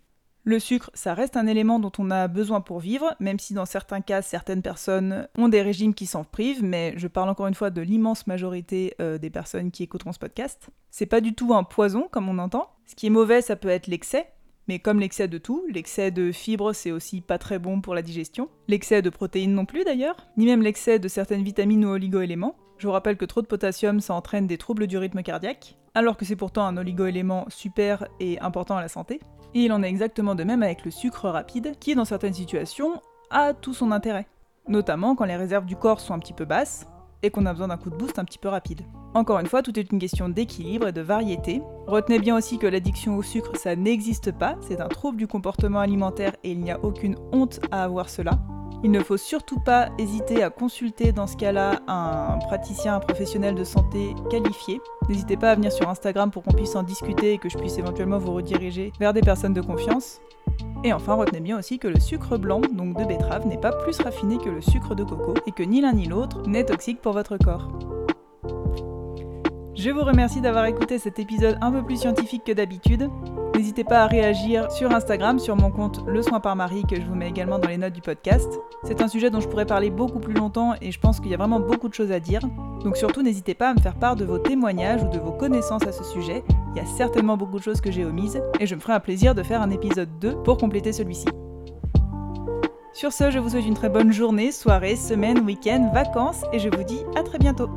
le 0.45 0.59
sucre, 0.59 0.89
ça 0.93 1.13
reste 1.13 1.37
un 1.37 1.47
élément 1.47 1.79
dont 1.79 1.91
on 1.99 2.11
a 2.11 2.27
besoin 2.27 2.61
pour 2.61 2.79
vivre, 2.79 3.13
même 3.19 3.39
si 3.39 3.53
dans 3.53 3.65
certains 3.65 4.01
cas, 4.01 4.21
certaines 4.21 4.61
personnes 4.61 5.27
ont 5.37 5.49
des 5.49 5.61
régimes 5.61 5.93
qui 5.93 6.05
s'en 6.05 6.23
privent, 6.23 6.63
mais 6.63 6.93
je 6.95 7.07
parle 7.07 7.29
encore 7.29 7.47
une 7.47 7.53
fois 7.53 7.69
de 7.69 7.81
l'immense 7.81 8.25
majorité 8.25 8.95
euh, 9.01 9.17
des 9.17 9.29
personnes 9.29 9.69
qui 9.69 9.83
écouteront 9.83 10.13
ce 10.13 10.19
podcast. 10.19 10.69
C'est 10.91 11.05
pas 11.05 11.21
du 11.21 11.35
tout 11.35 11.53
un 11.53 11.63
poison, 11.63 12.07
comme 12.09 12.29
on 12.29 12.39
entend. 12.39 12.69
Ce 12.85 12.95
qui 12.95 13.07
est 13.07 13.11
mauvais, 13.11 13.41
ça 13.41 13.57
peut 13.57 13.69
être 13.69 13.87
l'excès, 13.87 14.27
mais 14.69 14.79
comme 14.79 14.99
l'excès 14.99 15.27
de 15.27 15.37
tout, 15.37 15.65
l'excès 15.69 16.11
de 16.11 16.31
fibres 16.31 16.73
c'est 16.73 16.91
aussi 16.91 17.21
pas 17.21 17.37
très 17.37 17.59
bon 17.59 17.81
pour 17.81 17.95
la 17.95 18.01
digestion, 18.01 18.49
l'excès 18.67 19.01
de 19.01 19.09
protéines 19.09 19.53
non 19.53 19.65
plus 19.65 19.83
d'ailleurs, 19.83 20.27
ni 20.37 20.45
même 20.45 20.61
l'excès 20.61 20.99
de 20.99 21.07
certaines 21.07 21.43
vitamines 21.43 21.85
ou 21.85 21.89
oligo-éléments. 21.89 22.55
Je 22.77 22.87
vous 22.87 22.93
rappelle 22.93 23.17
que 23.17 23.25
trop 23.25 23.41
de 23.41 23.47
potassium 23.47 23.99
ça 23.99 24.13
entraîne 24.13 24.47
des 24.47 24.57
troubles 24.57 24.87
du 24.87 24.97
rythme 24.97 25.21
cardiaque, 25.21 25.75
alors 25.95 26.17
que 26.17 26.23
c'est 26.23 26.35
pourtant 26.35 26.65
un 26.65 26.77
oligo-élément 26.77 27.45
super 27.49 28.07
et 28.19 28.39
important 28.39 28.77
à 28.77 28.81
la 28.81 28.89
santé. 28.89 29.19
Et 29.55 29.65
il 29.65 29.73
en 29.73 29.83
est 29.83 29.89
exactement 29.89 30.35
de 30.35 30.43
même 30.43 30.63
avec 30.63 30.85
le 30.85 30.91
sucre 30.91 31.29
rapide, 31.29 31.75
qui 31.79 31.95
dans 31.95 32.05
certaines 32.05 32.33
situations 32.33 33.01
a 33.29 33.53
tout 33.53 33.73
son 33.73 33.91
intérêt. 33.91 34.27
Notamment 34.67 35.15
quand 35.15 35.25
les 35.25 35.35
réserves 35.35 35.65
du 35.65 35.75
corps 35.75 35.99
sont 35.99 36.13
un 36.13 36.19
petit 36.19 36.33
peu 36.33 36.45
basses, 36.45 36.85
et 37.23 37.31
qu'on 37.31 37.45
a 37.45 37.51
besoin 37.51 37.67
d'un 37.67 37.77
coup 37.77 37.89
de 37.89 37.95
boost 37.95 38.19
un 38.19 38.25
petit 38.25 38.37
peu 38.37 38.47
rapide. 38.47 38.81
Encore 39.13 39.39
une 39.39 39.47
fois, 39.47 39.61
tout 39.61 39.77
est 39.77 39.91
une 39.91 39.99
question 39.99 40.29
d'équilibre 40.29 40.87
et 40.87 40.91
de 40.91 41.01
variété. 41.01 41.61
Retenez 41.87 42.19
bien 42.19 42.37
aussi 42.37 42.57
que 42.57 42.67
l'addiction 42.67 43.17
au 43.17 43.23
sucre, 43.23 43.57
ça 43.57 43.75
n'existe 43.75 44.31
pas, 44.31 44.55
c'est 44.61 44.81
un 44.81 44.87
trouble 44.87 45.17
du 45.17 45.27
comportement 45.27 45.79
alimentaire 45.79 46.33
et 46.43 46.51
il 46.51 46.61
n'y 46.61 46.71
a 46.71 46.79
aucune 46.83 47.15
honte 47.31 47.59
à 47.71 47.83
avoir 47.83 48.09
cela. 48.09 48.39
Il 48.81 48.91
ne 48.91 49.01
faut 49.01 49.17
surtout 49.17 49.59
pas 49.59 49.89
hésiter 49.97 50.41
à 50.41 50.49
consulter 50.49 51.11
dans 51.11 51.27
ce 51.27 51.35
cas-là 51.35 51.81
un 51.87 52.37
praticien, 52.47 52.95
un 52.95 52.99
professionnel 52.99 53.53
de 53.55 53.65
santé 53.65 54.15
qualifié. 54.29 54.79
N'hésitez 55.09 55.35
pas 55.35 55.51
à 55.51 55.55
venir 55.55 55.71
sur 55.71 55.89
Instagram 55.89 56.31
pour 56.31 56.43
qu'on 56.43 56.53
puisse 56.53 56.75
en 56.77 56.83
discuter 56.83 57.33
et 57.33 57.37
que 57.39 57.49
je 57.49 57.57
puisse 57.57 57.77
éventuellement 57.77 58.19
vous 58.19 58.33
rediriger 58.33 58.93
vers 58.97 59.11
des 59.11 59.21
personnes 59.21 59.53
de 59.53 59.61
confiance. 59.61 60.21
Et 60.85 60.93
enfin, 60.93 61.15
retenez 61.15 61.41
bien 61.41 61.59
aussi 61.59 61.77
que 61.77 61.89
le 61.89 61.99
sucre 61.99 62.37
blanc, 62.37 62.61
donc 62.61 62.97
de 62.97 63.03
betterave, 63.03 63.45
n'est 63.47 63.57
pas 63.57 63.73
plus 63.73 63.99
raffiné 63.99 64.37
que 64.37 64.49
le 64.49 64.61
sucre 64.61 64.95
de 64.95 65.03
coco 65.03 65.33
et 65.45 65.51
que 65.51 65.63
ni 65.63 65.81
l'un 65.81 65.93
ni 65.93 66.05
l'autre 66.05 66.47
n'est 66.47 66.65
toxique 66.65 67.01
pour 67.01 67.11
votre 67.11 67.37
corps. 67.37 67.67
Je 69.75 69.89
vous 69.91 70.03
remercie 70.03 70.39
d'avoir 70.39 70.65
écouté 70.65 70.99
cet 70.99 71.19
épisode 71.19 71.57
un 71.61 71.71
peu 71.71 71.83
plus 71.83 71.97
scientifique 71.97 72.43
que 72.45 72.51
d'habitude. 72.53 73.09
N'hésitez 73.59 73.83
pas 73.83 74.03
à 74.03 74.07
réagir 74.07 74.71
sur 74.71 74.89
Instagram, 74.89 75.37
sur 75.37 75.57
mon 75.57 75.69
compte 75.69 76.01
Le 76.07 76.21
Soin 76.21 76.39
par 76.39 76.55
Marie, 76.55 76.83
que 76.89 76.95
je 76.95 77.01
vous 77.01 77.13
mets 77.13 77.27
également 77.27 77.59
dans 77.59 77.67
les 77.67 77.77
notes 77.77 77.91
du 77.91 77.99
podcast. 77.99 78.47
C'est 78.85 79.01
un 79.01 79.09
sujet 79.09 79.29
dont 79.29 79.41
je 79.41 79.49
pourrais 79.49 79.65
parler 79.65 79.89
beaucoup 79.89 80.21
plus 80.21 80.33
longtemps 80.33 80.75
et 80.81 80.93
je 80.93 80.99
pense 81.01 81.19
qu'il 81.19 81.29
y 81.29 81.33
a 81.33 81.37
vraiment 81.37 81.59
beaucoup 81.59 81.89
de 81.89 81.93
choses 81.93 82.13
à 82.13 82.21
dire. 82.21 82.39
Donc 82.85 82.95
surtout, 82.95 83.21
n'hésitez 83.21 83.55
pas 83.55 83.71
à 83.71 83.73
me 83.73 83.81
faire 83.81 83.95
part 83.95 84.15
de 84.15 84.23
vos 84.23 84.37
témoignages 84.37 85.03
ou 85.03 85.09
de 85.09 85.19
vos 85.19 85.33
connaissances 85.33 85.85
à 85.85 85.91
ce 85.91 86.05
sujet. 86.05 86.41
Il 86.73 86.77
y 86.77 86.79
a 86.79 86.85
certainement 86.85 87.35
beaucoup 87.35 87.59
de 87.59 87.63
choses 87.63 87.81
que 87.81 87.91
j'ai 87.91 88.05
omises 88.05 88.41
et 88.61 88.65
je 88.65 88.75
me 88.75 88.79
ferai 88.79 88.93
un 88.93 89.01
plaisir 89.01 89.35
de 89.35 89.43
faire 89.43 89.61
un 89.61 89.71
épisode 89.71 90.07
2 90.21 90.35
pour 90.43 90.57
compléter 90.57 90.93
celui-ci. 90.93 91.27
Sur 92.93 93.11
ce, 93.11 93.29
je 93.29 93.39
vous 93.39 93.49
souhaite 93.49 93.67
une 93.67 93.73
très 93.73 93.89
bonne 93.89 94.13
journée, 94.13 94.53
soirée, 94.53 94.95
semaine, 94.95 95.39
week-end, 95.39 95.91
vacances 95.93 96.45
et 96.53 96.59
je 96.59 96.69
vous 96.69 96.83
dis 96.83 97.01
à 97.17 97.23
très 97.23 97.39
bientôt. 97.39 97.69